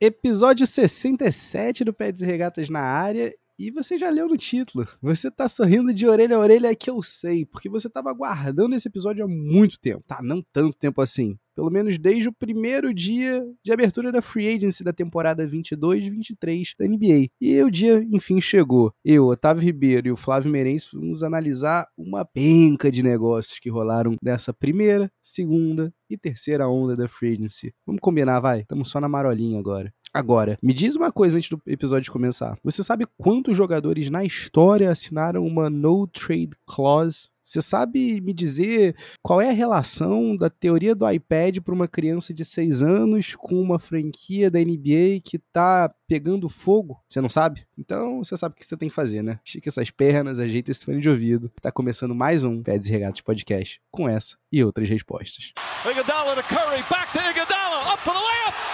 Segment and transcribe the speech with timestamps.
[0.00, 3.34] Episódio 67 do Pé de Regatas na área.
[3.58, 4.86] E você já leu no título.
[5.00, 8.88] Você tá sorrindo de orelha a orelha que eu sei, porque você tava aguardando esse
[8.88, 10.04] episódio há muito tempo.
[10.06, 14.46] Tá, não tanto tempo assim pelo menos desde o primeiro dia de abertura da free
[14.46, 17.30] agency da temporada 22-23 da NBA.
[17.40, 18.92] E o dia, enfim, chegou.
[19.02, 24.16] Eu, Otávio Ribeiro e o Flávio Meirense vamos analisar uma penca de negócios que rolaram
[24.22, 27.72] nessa primeira, segunda e terceira onda da free agency.
[27.86, 28.60] Vamos combinar, vai?
[28.60, 29.92] Estamos só na marolinha agora.
[30.16, 32.56] Agora, me diz uma coisa antes do episódio começar.
[32.64, 38.96] Você sabe quantos jogadores na história assinaram uma no trade clause você sabe me dizer
[39.22, 43.62] qual é a relação da teoria do iPad para uma criança de 6 anos com
[43.62, 47.00] uma franquia da NBA que tá pegando fogo?
[47.08, 47.64] Você não sabe?
[47.78, 49.38] Então você sabe o que você tem que fazer, né?
[49.44, 51.48] Estica essas pernas, ajeita esse fone de ouvido.
[51.62, 55.52] Tá começando mais um Pads Regatos Podcast com essa e outras respostas.
[55.88, 58.65] Iguodala to Curry, back to Iguodala, up for the layup.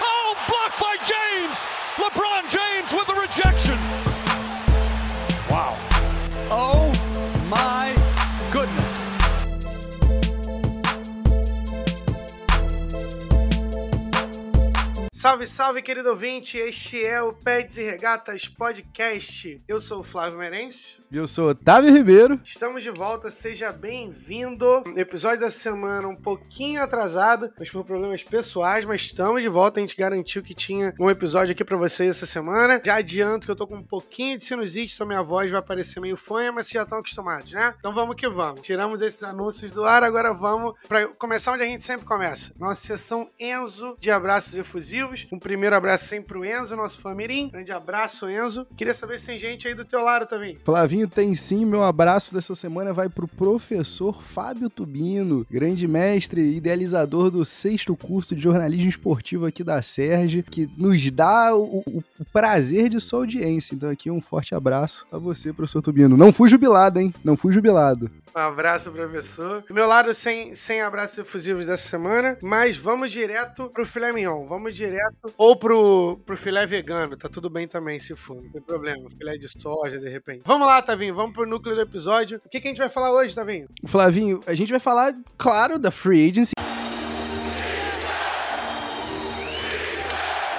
[15.23, 16.57] Salve, salve, querido ouvinte!
[16.57, 19.63] Este é o Pets e Regatas Podcast.
[19.65, 21.01] Eu sou o Flávio Merencio.
[21.09, 22.41] Eu sou Otávio Ribeiro.
[22.43, 24.83] Estamos de volta, seja bem-vindo.
[24.97, 29.79] Episódio da semana um pouquinho atrasado, mas por problemas pessoais, mas estamos de volta.
[29.79, 32.81] A gente garantiu que tinha um episódio aqui para vocês essa semana.
[32.83, 36.01] Já adianto que eu tô com um pouquinho de sinusite, então minha voz vai aparecer
[36.01, 37.73] meio fanha, mas vocês já estão acostumados, né?
[37.79, 38.59] Então vamos que vamos.
[38.59, 42.51] Tiramos esses anúncios do ar, agora vamos para começar onde a gente sempre começa.
[42.59, 45.12] Nossa sessão Enzo de abraços efusivos.
[45.31, 47.49] Um primeiro abraço sempre pro Enzo, nosso famirim.
[47.49, 48.65] Grande abraço, Enzo.
[48.75, 50.57] Queria saber se tem gente aí do teu lado também.
[50.63, 51.65] Flavinho tem sim.
[51.65, 57.95] Meu abraço dessa semana vai pro professor Fábio Tubino, grande mestre e idealizador do sexto
[57.95, 62.99] curso de jornalismo esportivo aqui da Serge, que nos dá o, o, o prazer de
[62.99, 63.75] sua audiência.
[63.75, 66.17] Então aqui um forte abraço a você, professor Tubino.
[66.17, 67.13] Não fui jubilado, hein?
[67.23, 68.09] Não fui jubilado.
[68.35, 69.63] Um abraço, professor.
[69.67, 74.47] Do meu lado, sem, sem abraços efusivos dessa semana, mas vamos direto pro filé mignon.
[74.47, 75.31] Vamos direto.
[75.37, 78.41] Ou pro, pro filé vegano, tá tudo bem também, se for.
[78.41, 79.07] Não tem problema.
[79.09, 80.41] Filé de soja, de repente.
[80.45, 81.13] Vamos lá, Tavinho.
[81.13, 82.39] Vamos pro núcleo do episódio.
[82.43, 83.67] O que, que a gente vai falar hoje, Tavinho?
[83.85, 86.52] Flavinho, a gente vai falar, claro, da Free Agency.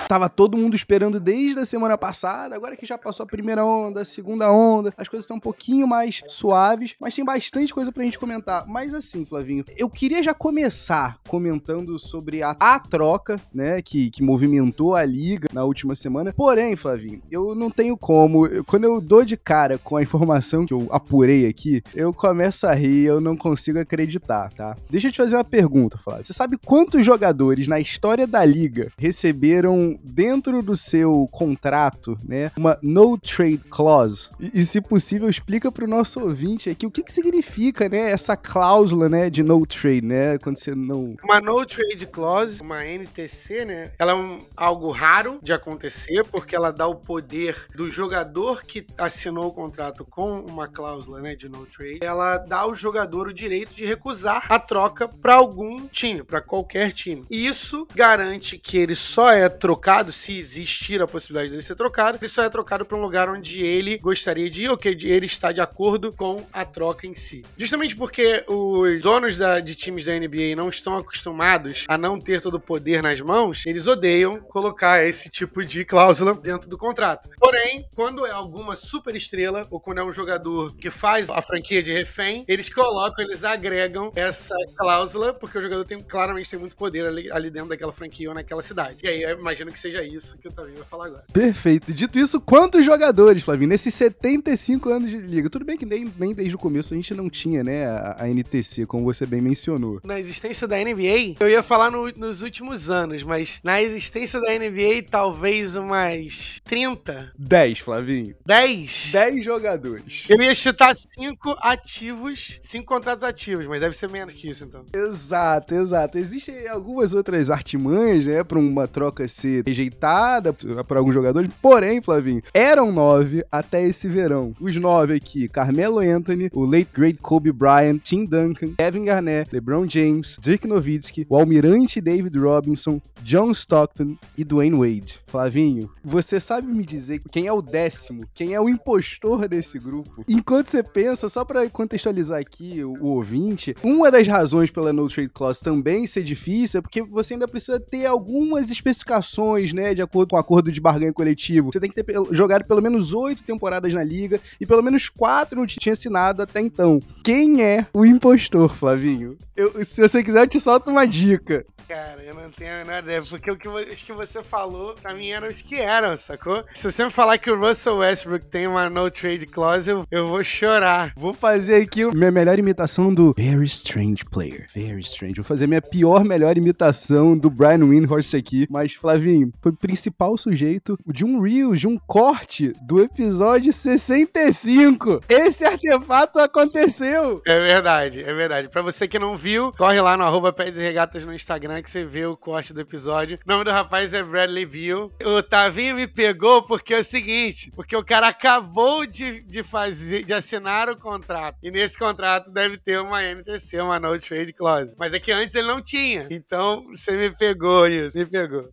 [0.09, 4.03] Tava todo mundo esperando desde a semana passada, agora que já passou a primeira onda,
[4.03, 8.05] a segunda onda, as coisas estão um pouquinho mais suaves, mas tem bastante coisa pra
[8.05, 8.67] gente comentar.
[8.67, 14.23] Mas assim, Flavinho, eu queria já começar comentando sobre a, a troca, né, que, que
[14.23, 16.33] movimentou a liga na última semana.
[16.33, 20.67] Porém, Flavinho, eu não tenho como, eu, quando eu dou de cara com a informação
[20.67, 24.77] que eu apurei aqui, eu começo a rir, eu não consigo acreditar, tá?
[24.91, 26.25] Deixa eu te fazer uma pergunta, Flávio.
[26.25, 32.79] Você sabe quantos jogadores na história da liga receberam dentro do seu contrato, né, uma
[32.83, 34.29] no trade clause.
[34.39, 38.11] E, e se possível, explica para o nosso ouvinte aqui o que, que significa, né,
[38.11, 41.17] essa cláusula, né, de no trade, né, quando você não...
[41.23, 46.55] Uma no trade clause, uma NTC, né, ela é um, algo raro de acontecer, porque
[46.55, 51.49] ela dá o poder do jogador que assinou o contrato com uma cláusula, né, de
[51.49, 56.23] no trade, ela dá ao jogador o direito de recusar a troca para algum time,
[56.23, 57.25] para qualquer time.
[57.31, 61.75] E isso garante que ele só é trocado trocado, se existir a possibilidade dele ser
[61.75, 64.89] trocado, ele só é trocado para um lugar onde ele gostaria de ir ou que
[64.89, 67.45] ele está de acordo com a troca em si.
[67.59, 72.41] Justamente porque os donos da, de times da NBA não estão acostumados a não ter
[72.41, 77.29] todo o poder nas mãos, eles odeiam colocar esse tipo de cláusula dentro do contrato.
[77.39, 81.83] Porém, quando é alguma super estrela ou quando é um jogador que faz a franquia
[81.83, 86.75] de refém, eles colocam, eles agregam essa cláusula, porque o jogador tem claramente tem muito
[86.75, 88.97] poder ali, ali dentro daquela franquia ou naquela cidade.
[89.03, 91.25] E aí, eu imagino que seja isso que o Tavinho vai falar agora.
[91.33, 91.93] Perfeito.
[91.93, 95.51] Dito isso, quantos jogadores, Flavinho, nesses 75 anos de liga?
[95.51, 98.29] Tudo bem que nem, nem desde o começo a gente não tinha, né, a, a
[98.29, 100.01] NTC, como você bem mencionou.
[100.05, 104.53] Na existência da NBA, eu ia falar no, nos últimos anos, mas na existência da
[104.53, 107.33] NBA, talvez umas 30.
[107.39, 108.35] 10, Flavinho.
[108.47, 109.11] 10?
[109.13, 110.27] 10 jogadores.
[110.29, 114.85] Eu ia chutar 5 ativos, 5 contratos ativos, mas deve ser menos que isso, então.
[114.93, 116.19] Exato, exato.
[116.19, 121.51] Existem algumas outras artimanhas, né, pra uma troca ser rejeitada por alguns jogadores.
[121.61, 124.53] Porém, Flavinho, eram nove até esse verão.
[124.61, 129.89] Os nove aqui: Carmelo Anthony, o late great Kobe Bryant, Tim Duncan, Kevin Garnett, LeBron
[129.89, 135.19] James, Dirk Nowitzki, o almirante David Robinson, John Stockton e Dwayne Wade.
[135.27, 140.25] Flavinho, você sabe me dizer quem é o décimo, quem é o impostor desse grupo?
[140.29, 145.09] Enquanto você pensa, só para contextualizar aqui o, o ouvinte, uma das razões pela No
[145.09, 149.95] Trade Clause também ser difícil é porque você ainda precisa ter algumas especificações milhões, né?
[149.95, 151.71] De acordo com o acordo de barganha coletivo.
[151.73, 155.59] Você tem que ter jogado pelo menos oito temporadas na liga e pelo menos quatro
[155.59, 157.01] não tinha assinado até então.
[157.23, 159.37] Quem é o impostor, Flavinho?
[159.57, 161.65] Eu, se você quiser, eu te solto uma dica.
[161.87, 165.49] Cara, eu não tenho nada, porque o que, os que você falou, pra mim, eram
[165.49, 166.65] os que eram, sacou?
[166.73, 170.27] Se você me falar que o Russell Westbrook tem uma no trade clause, eu, eu
[170.27, 171.13] vou chorar.
[171.15, 174.67] Vou fazer aqui minha melhor imitação do Very Strange Player.
[174.75, 175.35] Very Strange.
[175.35, 178.67] Vou fazer minha pior, melhor imitação do Brian Windhorst aqui.
[178.71, 185.21] Mas, Flavinho, foi o principal sujeito de um reel, de um corte do episódio 65.
[185.29, 187.43] Esse artefato aconteceu.
[187.47, 188.69] É verdade, é verdade.
[188.69, 192.27] Pra você que não viu, corre lá no arroba Regatas no Instagram que você vê
[192.27, 193.39] o corte do episódio.
[193.45, 195.13] O nome do rapaz é Bradley Bill.
[195.25, 200.25] O Tavinho me pegou porque é o seguinte, porque o cara acabou de, de fazer,
[200.25, 201.59] de assinar o contrato.
[201.63, 204.95] E nesse contrato deve ter uma NTC, uma No Trade Clause.
[204.99, 206.27] Mas é que antes ele não tinha.
[206.31, 208.69] Então você me pegou nisso, me pegou.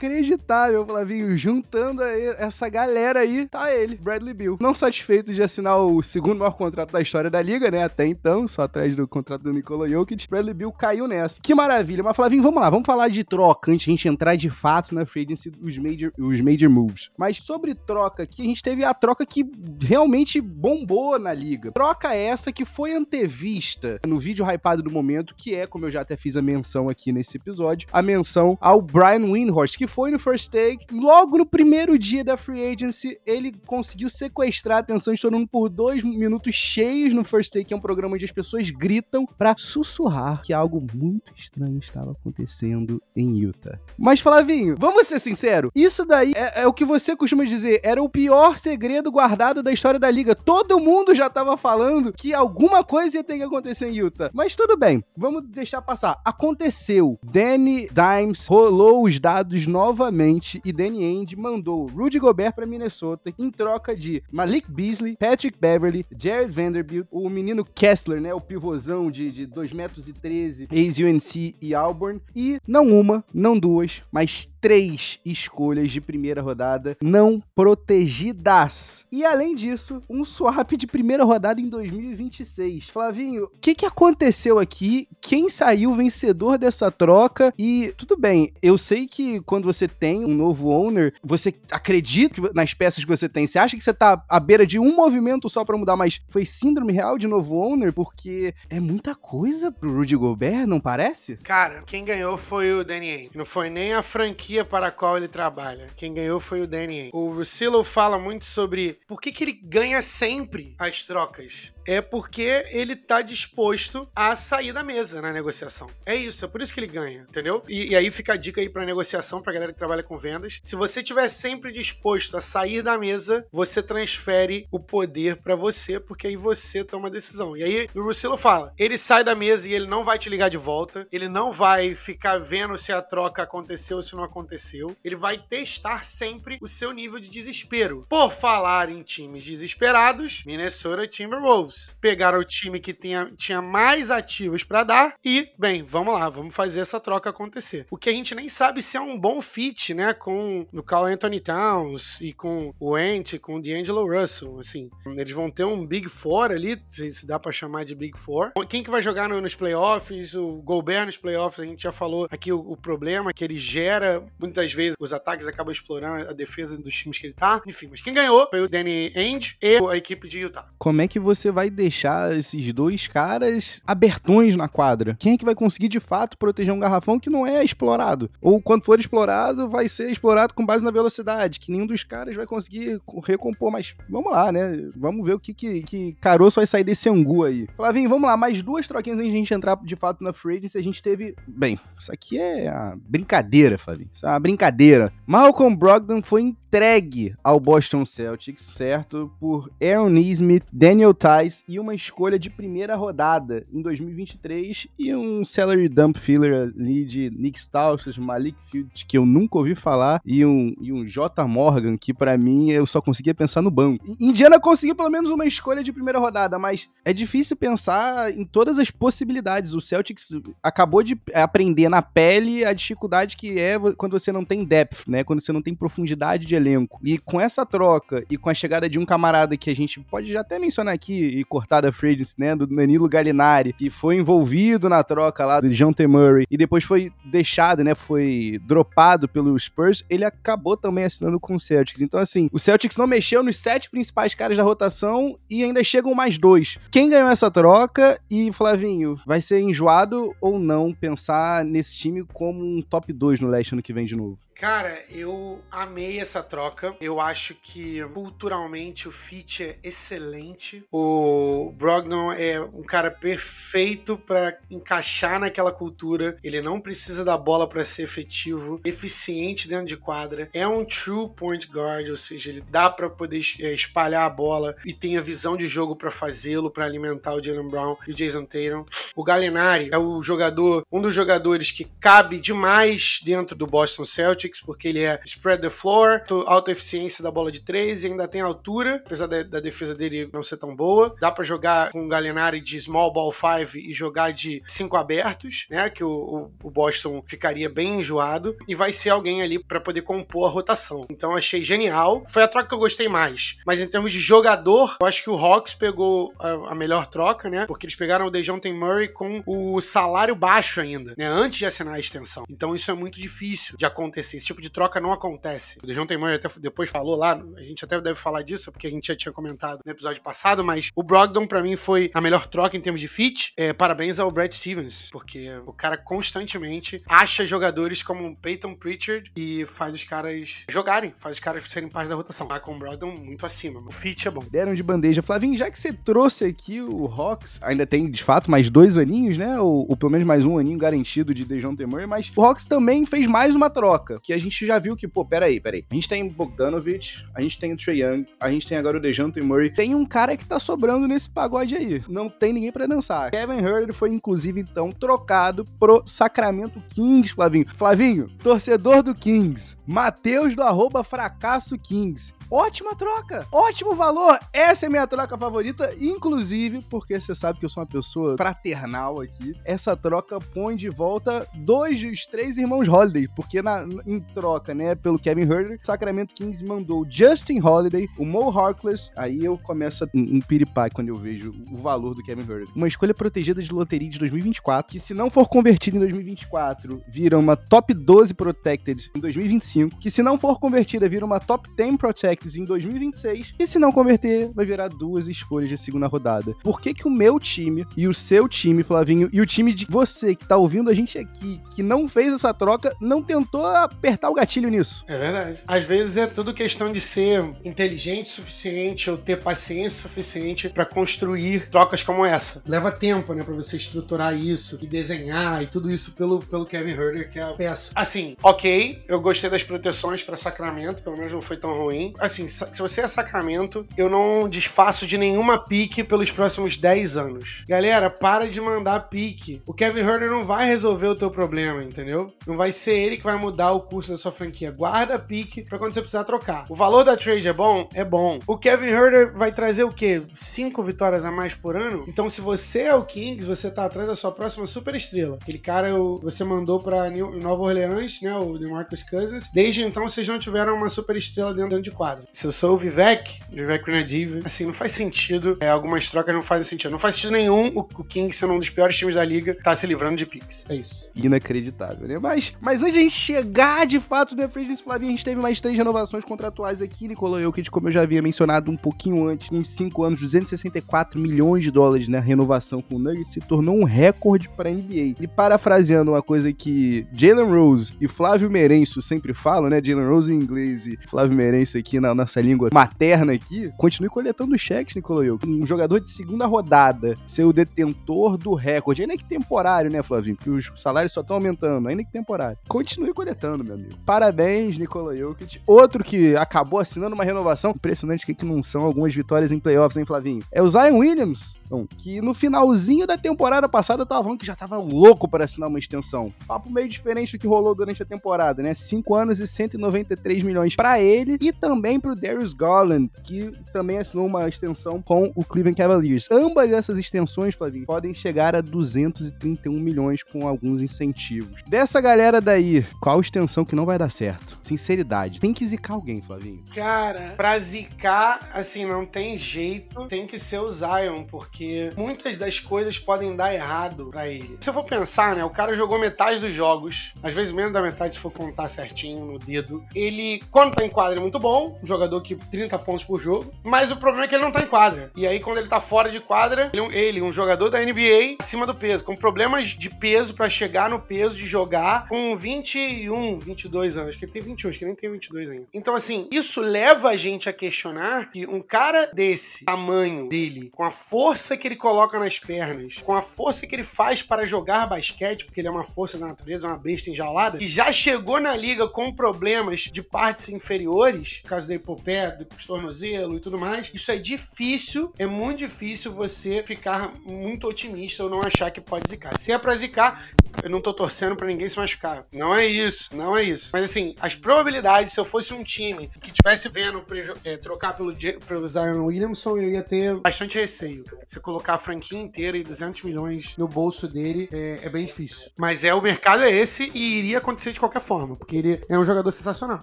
[0.00, 1.36] Inacreditável, Flavinho.
[1.36, 4.56] Juntando essa galera aí, tá ele, Bradley Bill.
[4.58, 7.84] Não satisfeito de assinar o segundo maior contrato da história da liga, né?
[7.84, 10.26] Até então, só atrás do contrato do Nikola Jokic.
[10.28, 11.38] Bradley Bill caiu nessa.
[11.42, 12.02] Que maravilha.
[12.02, 14.94] Mas, Flavinho, vamos lá, vamos falar de troca antes de a gente entrar de fato
[14.94, 17.10] na free agency, os major, os major moves.
[17.18, 19.44] Mas sobre troca aqui, a gente teve a troca que
[19.82, 21.72] realmente bombou na liga.
[21.72, 26.00] Troca essa que foi antevista no vídeo hypado do momento, que é, como eu já
[26.00, 30.18] até fiz a menção aqui nesse episódio, a menção ao Brian Windhorst, que foi no
[30.18, 35.20] First Take, logo no primeiro dia da free agency, ele conseguiu sequestrar a atenção de
[35.20, 38.30] todo mundo por dois minutos cheios no First Take, que é um programa onde as
[38.30, 43.78] pessoas gritam para sussurrar que algo muito estranho estava acontecendo em Utah.
[43.98, 48.00] Mas, Flavinho, vamos ser sinceros, isso daí é, é o que você costuma dizer, era
[48.00, 50.34] o pior segredo guardado da história da liga.
[50.36, 54.30] Todo mundo já tava falando que alguma coisa ia ter que acontecer em Utah.
[54.32, 56.20] Mas tudo bem, vamos deixar passar.
[56.24, 57.18] Aconteceu.
[57.24, 63.50] Danny Dimes rolou os dados novamente e Danny Ainge mandou Rudy Gobert para Minnesota em
[63.50, 69.30] troca de Malik Beasley, Patrick Beverly, Jared Vanderbilt, o menino Kessler, né, o pivôzão de,
[69.30, 75.18] de 2 metros e 13, ex-UNC e Auburn, e não uma, não duas, mas três
[75.24, 79.06] escolhas de primeira rodada não protegidas.
[79.10, 82.88] E além disso, um swap de primeira rodada em 2026.
[82.90, 85.08] Flavinho, o que, que aconteceu aqui?
[85.20, 87.52] Quem saiu vencedor dessa troca?
[87.58, 92.74] E tudo bem, eu sei que quando você tem um novo owner, você acredita nas
[92.74, 93.46] peças que você tem.
[93.46, 96.44] Você acha que você tá à beira de um movimento só para mudar, mas foi
[96.44, 97.92] síndrome real de novo owner?
[97.92, 101.36] Porque é muita coisa pro Rudy Gobert, não parece?
[101.38, 103.30] Cara, quem ganhou foi o Danny Ainge.
[103.34, 105.86] Não foi nem a franquia para a qual ele trabalha.
[105.96, 107.10] Quem ganhou foi o Danny.
[107.12, 112.64] O Russillo fala muito sobre por que, que ele ganha sempre as trocas é porque
[112.70, 115.90] ele tá disposto a sair da mesa na negociação.
[116.06, 117.64] É isso, é por isso que ele ganha, entendeu?
[117.68, 120.60] E, e aí fica a dica aí pra negociação, pra galera que trabalha com vendas.
[120.62, 125.98] Se você tiver sempre disposto a sair da mesa, você transfere o poder para você,
[125.98, 127.56] porque aí você toma a decisão.
[127.56, 130.48] E aí o Russillo fala: ele sai da mesa e ele não vai te ligar
[130.48, 134.96] de volta, ele não vai ficar vendo se a troca aconteceu ou se não aconteceu.
[135.04, 138.06] Ele vai testar sempre o seu nível de desespero.
[138.08, 144.64] Por falar em times desesperados, Minnesota Timberwolves pegaram o time que tinha, tinha mais ativos
[144.64, 147.86] para dar e, bem, vamos lá, vamos fazer essa troca acontecer.
[147.90, 151.06] O que a gente nem sabe se é um bom fit, né, com o Carl
[151.06, 154.90] Anthony Towns e com o Ant, com o D'Angelo Russell, assim.
[155.06, 158.52] Eles vão ter um Big Four ali, se dá para chamar de Big Four.
[158.68, 160.34] Quem que vai jogar nos playoffs?
[160.34, 164.24] O Gobert nos playoffs, a gente já falou aqui o, o problema que ele gera,
[164.38, 167.60] muitas vezes os ataques acabam explorando a defesa dos times que ele tá.
[167.66, 170.70] Enfim, mas quem ganhou foi o Danny Ainge e a equipe de Utah.
[170.78, 175.16] Como é que você vai deixar esses dois caras abertões na quadra?
[175.18, 178.30] Quem é que vai conseguir de fato proteger um garrafão que não é explorado?
[178.40, 182.36] Ou quando for explorado, vai ser explorado com base na velocidade, que nenhum dos caras
[182.36, 183.70] vai conseguir recompor.
[183.70, 184.90] Mas vamos lá, né?
[184.96, 187.68] Vamos ver o que, que, que caroço vai sair desse angu aí.
[187.76, 190.58] Flavinho, vamos lá, mais duas troquinhas antes de a gente entrar de fato na free
[190.58, 190.78] agency.
[190.78, 191.34] A gente teve.
[191.46, 194.10] Bem, isso aqui é uma brincadeira, Flavinho.
[194.12, 195.12] Isso é uma brincadeira.
[195.26, 199.30] Malcolm Brogdon foi entregue ao Boston Celtics, certo?
[199.38, 205.44] Por Aaron Smith, Daniel Tice e uma escolha de primeira rodada em 2023 e um
[205.44, 210.44] salary dump filler ali de Nick Stauskas, Malik Field, que eu nunca ouvi falar, e
[210.44, 211.46] um, e um J.
[211.46, 214.04] Morgan, que para mim eu só conseguia pensar no banco.
[214.20, 218.78] Indiana conseguiu pelo menos uma escolha de primeira rodada, mas é difícil pensar em todas
[218.78, 219.74] as possibilidades.
[219.74, 220.30] O Celtics
[220.62, 225.24] acabou de aprender na pele a dificuldade que é quando você não tem depth, né?
[225.24, 227.00] Quando você não tem profundidade de elenco.
[227.02, 230.36] E com essa troca e com a chegada de um camarada que a gente pode
[230.36, 235.02] até mencionar aqui e cortar da free né, do Danilo Gallinari, que foi envolvido na
[235.02, 236.06] troca lá do John T.
[236.06, 241.54] Murray e depois foi deixado, né, foi dropado pelo Spurs, ele acabou também assinando com
[241.54, 242.00] o Celtics.
[242.00, 246.14] Então, assim, o Celtics não mexeu nos sete principais caras da rotação e ainda chegam
[246.14, 246.78] mais dois.
[246.90, 252.64] Quem ganhou essa troca e, Flavinho, vai ser enjoado ou não pensar nesse time como
[252.64, 254.38] um top 2 no leste ano que vem de novo?
[254.60, 256.94] Cara, eu amei essa troca.
[257.00, 260.84] Eu acho que culturalmente o fit é excelente.
[260.92, 261.29] O
[261.76, 266.36] Brogdon é um cara perfeito para encaixar naquela cultura.
[266.42, 270.48] Ele não precisa da bola para ser efetivo, eficiente dentro de quadra.
[270.52, 274.76] É um true point guard, ou seja, ele dá para poder é, espalhar a bola
[274.84, 278.14] e tem a visão de jogo para fazê-lo, para alimentar o Jalen Brown e o
[278.14, 278.84] Jason Tatum.
[279.14, 284.60] O Gallinari é o jogador, um dos jogadores que cabe demais dentro do Boston Celtics
[284.60, 288.40] porque ele é spread the floor, alta eficiência da bola de três e ainda tem
[288.40, 291.14] altura, apesar da, da defesa dele não ser tão boa.
[291.20, 295.66] Dá para jogar com o Gallinari de small ball five e jogar de cinco abertos,
[295.70, 295.90] né?
[295.90, 298.56] Que o, o, Boston ficaria bem enjoado.
[298.66, 301.04] E vai ser alguém ali para poder compor a rotação.
[301.10, 302.24] Então achei genial.
[302.28, 303.58] Foi a troca que eu gostei mais.
[303.66, 307.50] Mas em termos de jogador, eu acho que o Hawks pegou a, a melhor troca,
[307.50, 307.66] né?
[307.66, 311.26] Porque eles pegaram o DeJounte Murray com o salário baixo ainda, né?
[311.26, 312.44] Antes de assinar a extensão.
[312.48, 315.78] Então isso é muito difícil de acontecer esse tipo de troca não acontece.
[315.82, 318.90] O Dejounte Murray até depois falou lá, a gente até deve falar disso, porque a
[318.90, 322.46] gente já tinha comentado no episódio passado, mas o Brogdon para mim foi a melhor
[322.46, 323.52] troca em termos de fit.
[323.56, 329.66] É, parabéns ao Brad Stevens, porque o cara constantemente acha jogadores como Peyton Pritchard e
[329.66, 332.46] faz os caras jogarem, faz os caras serem parte da rotação.
[332.46, 333.80] Lá com o Brogdon muito acima.
[333.80, 334.44] O fit é bom.
[334.48, 335.20] Deram de bandeja.
[335.20, 339.36] Flavinho, já que você trouxe aqui o Hawks, ainda tem de fato mais dois aninhos,
[339.36, 339.58] né?
[339.58, 343.04] Ou, ou pelo menos mais um aninho garantido de Dejounte Murray, mas o Hawks também
[343.04, 345.84] fez mais uma troca, que a gente já viu que, pô, peraí, peraí.
[345.90, 349.00] A gente tem Bogdanovich, a gente tem o Trae Young, a gente tem agora o
[349.00, 349.70] DeJounte Murray.
[349.70, 352.02] Tem um cara que tá sobrando nesse pagode aí.
[352.08, 353.30] Não tem ninguém para dançar.
[353.30, 357.66] Kevin Herder foi, inclusive, então, trocado pro Sacramento Kings, Flavinho.
[357.76, 359.76] Flavinho, torcedor do Kings.
[359.86, 362.32] Matheus do arroba fracasso Kings.
[362.52, 364.36] Ótima troca, ótimo valor.
[364.52, 369.20] Essa é minha troca favorita, inclusive porque você sabe que eu sou uma pessoa fraternal
[369.20, 369.54] aqui.
[369.64, 374.96] Essa troca põe de volta dois dos três irmãos Holiday, porque na, em troca, né,
[374.96, 379.12] pelo Kevin Herder, Sacramento Kings mandou Justin Holiday, o Mo Harkless.
[379.16, 382.66] Aí eu começo a um piripá quando eu vejo o valor do Kevin Herder.
[382.74, 387.38] Uma escolha protegida de loteria de 2024, que se não for convertida em 2024, vira
[387.38, 391.96] uma top 12 protected em 2025, que se não for convertida, vira uma top 10
[391.96, 393.54] protected em 2026.
[393.58, 396.54] E se não converter, vai virar duas escolhas de segunda rodada.
[396.62, 399.86] Por que, que o meu time e o seu time, Flavinho, e o time de
[399.88, 404.30] você que tá ouvindo a gente aqui, que não fez essa troca, não tentou apertar
[404.30, 405.04] o gatilho nisso?
[405.06, 405.62] É verdade.
[405.66, 410.84] Às vezes é tudo questão de ser inteligente o suficiente ou ter paciência suficiente para
[410.84, 412.62] construir trocas como essa.
[412.66, 416.90] Leva tempo, né, para você estruturar isso e desenhar e tudo isso pelo, pelo Kevin
[416.90, 417.92] Herder, que é a peça.
[417.94, 422.78] Assim, ok, eu gostei das proteções para Sacramento, pelo menos não foi tão ruim se
[422.78, 427.64] você é Sacramento, eu não desfaço de nenhuma pique pelos próximos 10 anos.
[427.68, 429.62] Galera, para de mandar pique.
[429.66, 432.32] O Kevin Herder não vai resolver o teu problema, entendeu?
[432.46, 434.70] Não vai ser ele que vai mudar o curso da sua franquia.
[434.70, 436.66] Guarda pique pra quando você precisar trocar.
[436.68, 437.88] O valor da trade é bom?
[437.94, 438.38] É bom.
[438.46, 440.22] O Kevin Herder vai trazer o quê?
[440.32, 442.04] 5 vitórias a mais por ano?
[442.08, 445.38] Então, se você é o Kings, você tá atrás da sua próxima super estrela.
[445.40, 445.90] Aquele cara
[446.22, 448.36] você mandou pra Nova Orleans, né?
[448.36, 449.48] O DeMarcus Cousins.
[449.52, 452.19] Desde então, vocês não tiveram uma super estrela dentro de quadro.
[452.32, 455.56] Se eu sou o Vivek, Vivek Nadiv, assim, não faz sentido.
[455.60, 456.90] É, algumas trocas não fazem sentido.
[456.90, 459.74] Não faz sentido nenhum o, o King, sendo um dos piores times da liga, tá
[459.74, 460.64] se livrando de picks.
[460.68, 461.10] É isso.
[461.14, 462.18] Inacreditável, né?
[462.20, 465.24] Mas, mas antes de a gente chegar de fato no free agency, Flavinho, a gente
[465.24, 467.08] teve mais três renovações contratuais aqui.
[467.08, 471.64] Nicolau Jokic, como eu já havia mencionado um pouquinho antes, uns 5 anos, 264 milhões
[471.64, 475.14] de dólares na renovação com o Nuggets, se tornou um recorde para NBA.
[475.20, 479.80] E parafraseando uma coisa que Jalen Rose e Flávio Merenço sempre falam, né?
[479.82, 484.58] Jalen Rose em inglês e Flávio Merenço aqui na nossa língua materna aqui, continue coletando
[484.58, 485.38] cheques, Nicolau.
[485.46, 490.36] Um jogador de segunda rodada, ser o detentor do recorde, ainda que temporário, né, Flavinho?
[490.36, 492.58] Porque os salários só estão aumentando, ainda que temporário.
[492.68, 493.96] Continue coletando, meu amigo.
[494.06, 495.60] Parabéns, Nikola Jokic.
[495.66, 499.96] Outro que acabou assinando uma renovação, impressionante que, que não são algumas vitórias em playoffs,
[499.96, 500.42] hein, Flavinho?
[500.50, 501.56] É o Zion Williams,
[501.98, 505.78] que no finalzinho da temporada passada tava falando que já tava louco para assinar uma
[505.78, 506.32] extensão.
[506.46, 508.74] Papo meio diferente do que rolou durante a temporada, né?
[508.74, 513.98] 5 anos e 193 milhões para ele e também também pro Darius Garland, que também
[513.98, 516.28] assinou uma extensão com o Cleveland Cavaliers.
[516.30, 521.62] Ambas essas extensões, Flavinho, podem chegar a 231 milhões com alguns incentivos.
[521.66, 524.58] Dessa galera daí, qual extensão que não vai dar certo?
[524.62, 525.40] Sinceridade.
[525.40, 526.62] Tem que zicar alguém, Flavinho.
[526.72, 530.06] Cara, pra zicar, assim, não tem jeito.
[530.06, 534.56] Tem que ser o Zion, porque muitas das coisas podem dar errado pra ele.
[534.60, 537.82] Se eu for pensar, né, o cara jogou metade dos jogos, às vezes menos da
[537.82, 539.82] metade se for contar certinho no dedo.
[539.94, 543.52] Ele, quando tá em quadra, é muito bom, um jogador que 30 pontos por jogo,
[543.62, 545.10] mas o problema é que ele não tá em quadra.
[545.16, 548.66] E aí, quando ele tá fora de quadra, ele, ele um jogador da NBA, acima
[548.66, 553.96] do peso, com problemas de peso para chegar no peso de jogar com 21, 22
[553.96, 555.66] anos, que ele tem 21, acho que nem tem 22 ainda.
[555.74, 560.84] Então, assim, isso leva a gente a questionar que um cara desse tamanho dele, com
[560.84, 564.86] a força que ele coloca nas pernas, com a força que ele faz para jogar
[564.86, 568.56] basquete, porque ele é uma força da natureza, uma besta enjaulada, que já chegou na
[568.56, 573.90] liga com problemas de partes inferiores, por causa da hipopé, do tornozelo e tudo mais,
[573.94, 579.08] isso é difícil, é muito difícil você ficar muito otimista ou não achar que pode
[579.08, 579.38] zicar.
[579.38, 580.30] Se é pra zicar,
[580.62, 582.26] eu não tô torcendo para ninguém se machucar.
[582.32, 583.70] Não é isso, não é isso.
[583.72, 587.04] Mas assim, as probabilidades, se eu fosse um time que tivesse vendo
[587.44, 588.14] é, trocar pelo,
[588.46, 591.04] pelo Zion Williamson, eu ia ter bastante receio.
[591.26, 595.50] Você colocar a franquia inteira e 200 milhões no bolso dele é, é, bem difícil.
[595.56, 598.98] Mas é o mercado é esse e iria acontecer de qualquer forma, porque ele é
[598.98, 599.80] um jogador sensacional.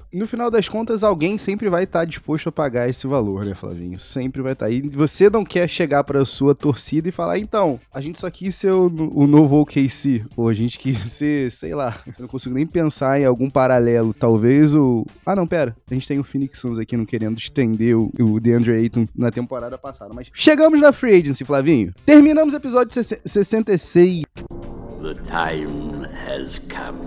[0.11, 3.99] No final das contas, alguém sempre vai estar disposto a pagar esse valor, né, Flavinho?
[3.99, 4.69] Sempre vai estar.
[4.69, 8.55] E você não quer chegar para sua torcida e falar, então, a gente só quis
[8.55, 12.55] ser o, o novo OKC, ou a gente quis ser, sei lá, eu não consigo
[12.55, 14.13] nem pensar em algum paralelo.
[14.13, 15.05] Talvez o.
[15.25, 15.75] Ah, não, pera.
[15.89, 19.31] A gente tem o Phoenix Suns aqui não querendo estender o, o DeAndre Ayton na
[19.31, 20.13] temporada passada.
[20.13, 21.93] Mas chegamos na Free Agency, Flavinho.
[22.05, 24.23] Terminamos o episódio 66.
[25.01, 26.97] The time has come.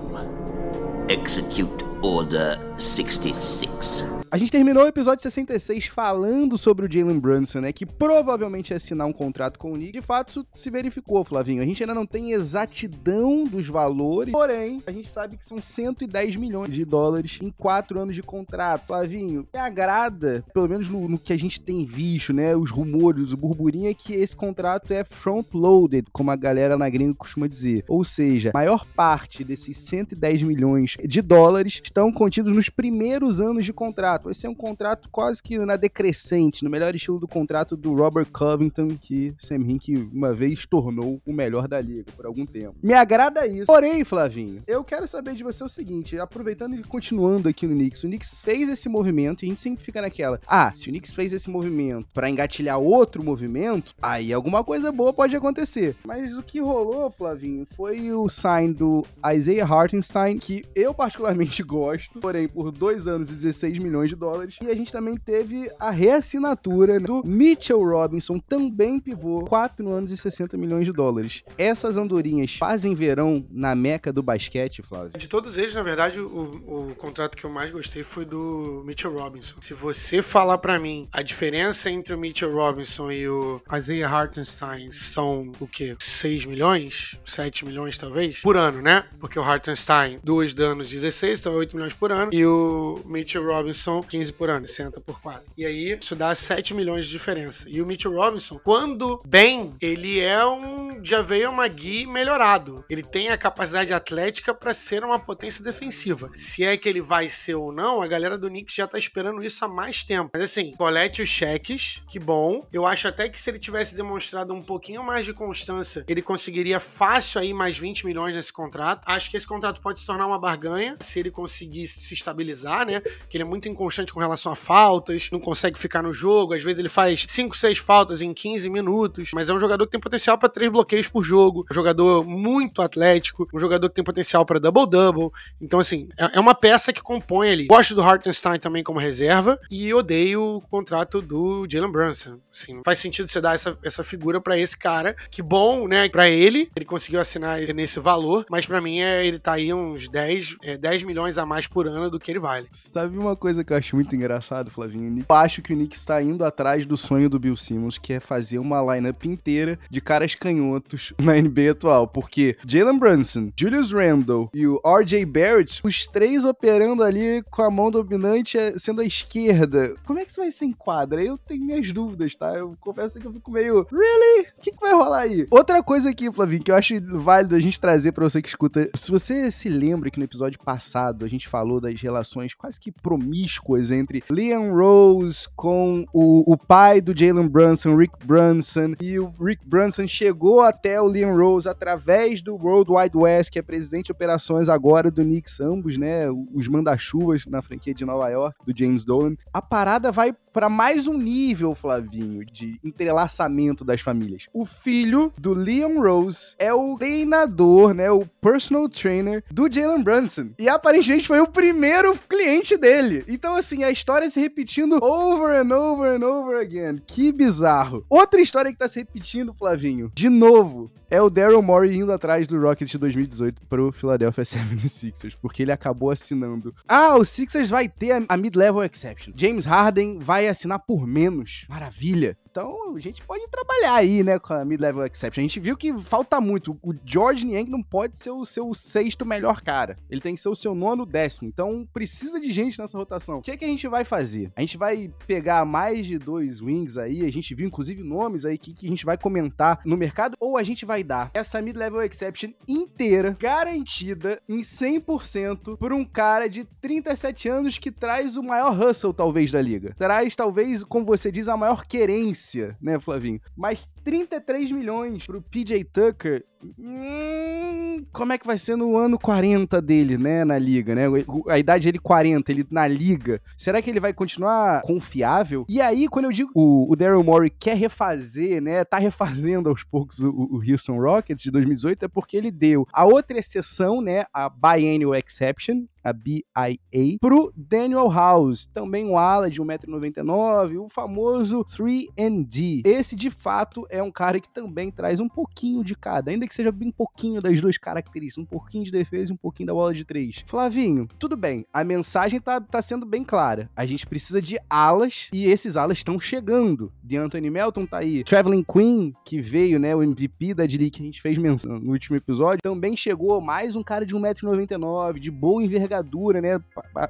[1.11, 4.20] Execute Order 66.
[4.33, 7.73] A gente terminou o episódio 66 falando sobre o Jalen Brunson, né?
[7.73, 9.91] Que provavelmente ia assinar um contrato com o Nick.
[9.91, 11.61] De fato, isso se verificou, Flavinho.
[11.61, 16.37] A gente ainda não tem exatidão dos valores, porém, a gente sabe que são 110
[16.37, 18.87] milhões de dólares em quatro anos de contrato.
[18.87, 22.55] Flavinho, me agrada, pelo menos no, no que a gente tem visto, né?
[22.55, 27.15] Os rumores, o burburinho é que esse contrato é front-loaded, como a galera na gringa
[27.15, 27.85] costuma dizer.
[27.89, 33.65] Ou seja, a maior parte desses 110 milhões de dólares estão contidos nos primeiros anos
[33.65, 34.20] de contrato.
[34.25, 38.27] Vai ser um contrato quase que na decrescente, no melhor estilo do contrato do Robert
[38.33, 42.75] Covington, que Sam Hink uma vez tornou o melhor da liga por algum tempo.
[42.83, 43.67] Me agrada isso.
[43.67, 48.05] Porém, Flavinho, eu quero saber de você o seguinte, aproveitando e continuando aqui no Knicks,
[48.05, 51.13] o Knicks fez esse movimento e a gente sempre fica naquela, ah, se o Knicks
[51.13, 55.97] fez esse movimento para engatilhar outro movimento, aí alguma coisa boa pode acontecer.
[56.05, 59.03] Mas o que rolou, Flavinho, foi o sign do
[59.35, 64.59] Isaiah Hartenstein, que eu particularmente gosto, porém por dois anos e 16 milhões de dólares.
[64.63, 70.17] E a gente também teve a reassinatura do Mitchell Robinson, também pivô, 4 anos e
[70.17, 71.43] 60 milhões de dólares.
[71.57, 75.13] Essas andorinhas fazem verão na meca do basquete, Flávio?
[75.17, 79.13] De todos eles, na verdade, o, o contrato que eu mais gostei foi do Mitchell
[79.13, 79.57] Robinson.
[79.61, 84.93] Se você falar para mim a diferença entre o Mitchell Robinson e o Isaiah Hartenstein
[84.93, 85.97] são o quê?
[85.99, 87.17] 6 milhões?
[87.25, 88.41] 7 milhões talvez?
[88.41, 89.05] Por ano, né?
[89.19, 93.45] Porque o Hartenstein, 2 danos 16, então 8 8 milhões por ano, e o Mitchell
[93.45, 95.43] Robinson 15 por ano, 60 por 4.
[95.57, 97.65] E aí isso dá 7 milhões de diferença.
[97.69, 102.85] E o Mitchell Robinson, quando bem, ele é um já veio uma Gui melhorado.
[102.89, 106.31] Ele tem a capacidade atlética para ser uma potência defensiva.
[106.35, 109.43] Se é que ele vai ser ou não, a galera do Knicks já tá esperando
[109.43, 110.31] isso há mais tempo.
[110.33, 112.67] Mas assim, colete os cheques, que bom.
[112.73, 116.81] Eu acho até que se ele tivesse demonstrado um pouquinho mais de constância, ele conseguiria
[116.81, 119.03] fácil aí mais 20 milhões nesse contrato.
[119.07, 123.01] Acho que esse contrato pode se tornar uma barganha se ele conseguir se estabilizar, né?
[123.29, 126.63] Que ele é muito inconstante com relação a faltas, não consegue ficar no jogo, às
[126.63, 130.01] vezes ele faz 5, 6 faltas em 15 minutos, mas é um jogador que tem
[130.01, 134.45] potencial para três bloqueios por jogo, um jogador muito atlético, um jogador que tem potencial
[134.45, 135.31] para double-double.
[135.61, 137.67] Então, assim, é, é uma peça que compõe ali.
[137.67, 142.39] Gosto do Hartenstein também como reserva e odeio o contrato do Jalen Brunson.
[142.53, 145.17] Assim, faz sentido você dar essa, essa figura para esse cara.
[145.31, 146.09] Que bom, né?
[146.09, 150.09] Para ele, ele conseguiu assinar nesse valor, mas para mim é, ele tá aí uns
[150.09, 152.69] 10, é, 10 milhões a mais por ano do que ele vale.
[152.73, 155.25] Sabe uma coisa que eu acho muito engraçado, Flavinho?
[155.29, 158.21] Eu acho que o Nick está indo atrás do sonho do Bill Simmons, que é
[158.21, 164.51] fazer uma lineup inteira de caras canhotos na NBA atual, porque Jalen Brunson, Julius Randle
[164.53, 169.05] e o RJ Barrett, os três operando ali com a mão dominante eh, sendo a
[169.05, 169.95] esquerda.
[170.05, 171.23] Como é que isso vai ser em quadra?
[171.23, 172.55] Eu tenho minhas dúvidas, tá?
[172.57, 174.49] Eu confesso que eu fico meio, really?
[174.59, 175.47] O que, que vai rolar aí?
[175.51, 178.91] Outra coisa aqui, Flavinho, que eu acho válido a gente trazer para você que escuta.
[178.97, 182.91] Se você se lembra que no episódio passado a gente falou das relações quase que
[182.91, 189.19] promíscuas coisas entre Liam Rose com o, o pai do Jalen Brunson, Rick Brunson, e
[189.19, 193.63] o Rick Brunson chegou até o Liam Rose através do World Wide West, que é
[193.63, 198.57] presidente de operações agora do Knicks, ambos, né, os manda-chuvas na franquia de Nova York,
[198.67, 199.37] do James Dolan.
[199.53, 204.49] A parada vai para mais um nível, Flavinho, de entrelaçamento das famílias.
[204.53, 210.51] O filho do Liam Rose é o treinador, né, o personal trainer do Jalen Brunson.
[210.59, 213.25] E aparentemente foi o primeiro cliente dele.
[213.29, 216.99] Então, assim, a história se repetindo over and over and over again.
[217.07, 218.05] Que bizarro.
[218.09, 222.47] Outra história que tá se repetindo, Flavinho, de novo, é o Daryl Morey indo atrás
[222.47, 226.75] do Rockets de 2018 pro Philadelphia 76ers, porque ele acabou assinando.
[226.89, 229.33] Ah, o Sixers vai ter a mid-level exception.
[229.37, 231.67] James Harden vai assinar por menos.
[231.69, 232.37] Maravilha.
[232.51, 235.41] Então, a gente pode trabalhar aí, né, com a mid-level exception.
[235.41, 236.77] A gente viu que falta muito.
[236.83, 239.97] O George Niang não pode ser o seu sexto melhor cara.
[240.11, 241.49] Ele tem que ser o seu nono décimo.
[241.49, 243.39] Então, precisa de gente nessa rotação.
[243.39, 244.51] O que é que a gente vai fazer?
[244.57, 247.25] A gente vai pegar mais de dois wings aí.
[247.25, 250.37] A gente viu, inclusive, nomes aí que, que a gente vai comentar no mercado.
[250.41, 256.49] Ou a gente vai dar essa mid-level exception inteira, garantida em 100% por um cara
[256.49, 259.95] de 37 anos que traz o maior hustle, talvez, da liga.
[259.97, 262.40] Traz, talvez, como você diz, a maior querência
[262.81, 263.41] né, Flavinho?
[263.57, 266.45] Mas 33 milhões pro PJ Tucker,
[266.79, 271.05] hum, como é que vai ser no ano 40 dele, né, na liga, né?
[271.49, 273.41] A idade dele 40, ele na liga.
[273.57, 275.65] Será que ele vai continuar confiável?
[275.69, 279.85] E aí, quando eu digo o, o Daryl Morey quer refazer, né, tá refazendo aos
[279.85, 284.25] poucos o, o Houston Rockets de 2018, é porque ele deu a outra exceção, né,
[284.33, 291.65] a Biennial Exception, a BIA, pro Daniel House, também um ala de 1,99m, o famoso
[291.65, 292.83] 3D.
[292.85, 296.55] Esse, de fato, é um cara que também traz um pouquinho de cada, ainda que
[296.55, 299.93] seja bem pouquinho das duas características, um pouquinho de defesa e um pouquinho da bola
[299.93, 300.43] de três.
[300.47, 303.71] Flavinho, tudo bem, a mensagem tá, tá sendo bem clara.
[303.77, 306.93] A gente precisa de alas e esses alas estão chegando.
[307.03, 308.25] De Anthony Melton tá aí.
[308.25, 311.93] Traveling Queen, que veio, né, o MVP da D-League que a gente fez menção no
[311.93, 316.61] último episódio, também chegou mais um cara de 1,99m, de boa envergadura envergadura, né?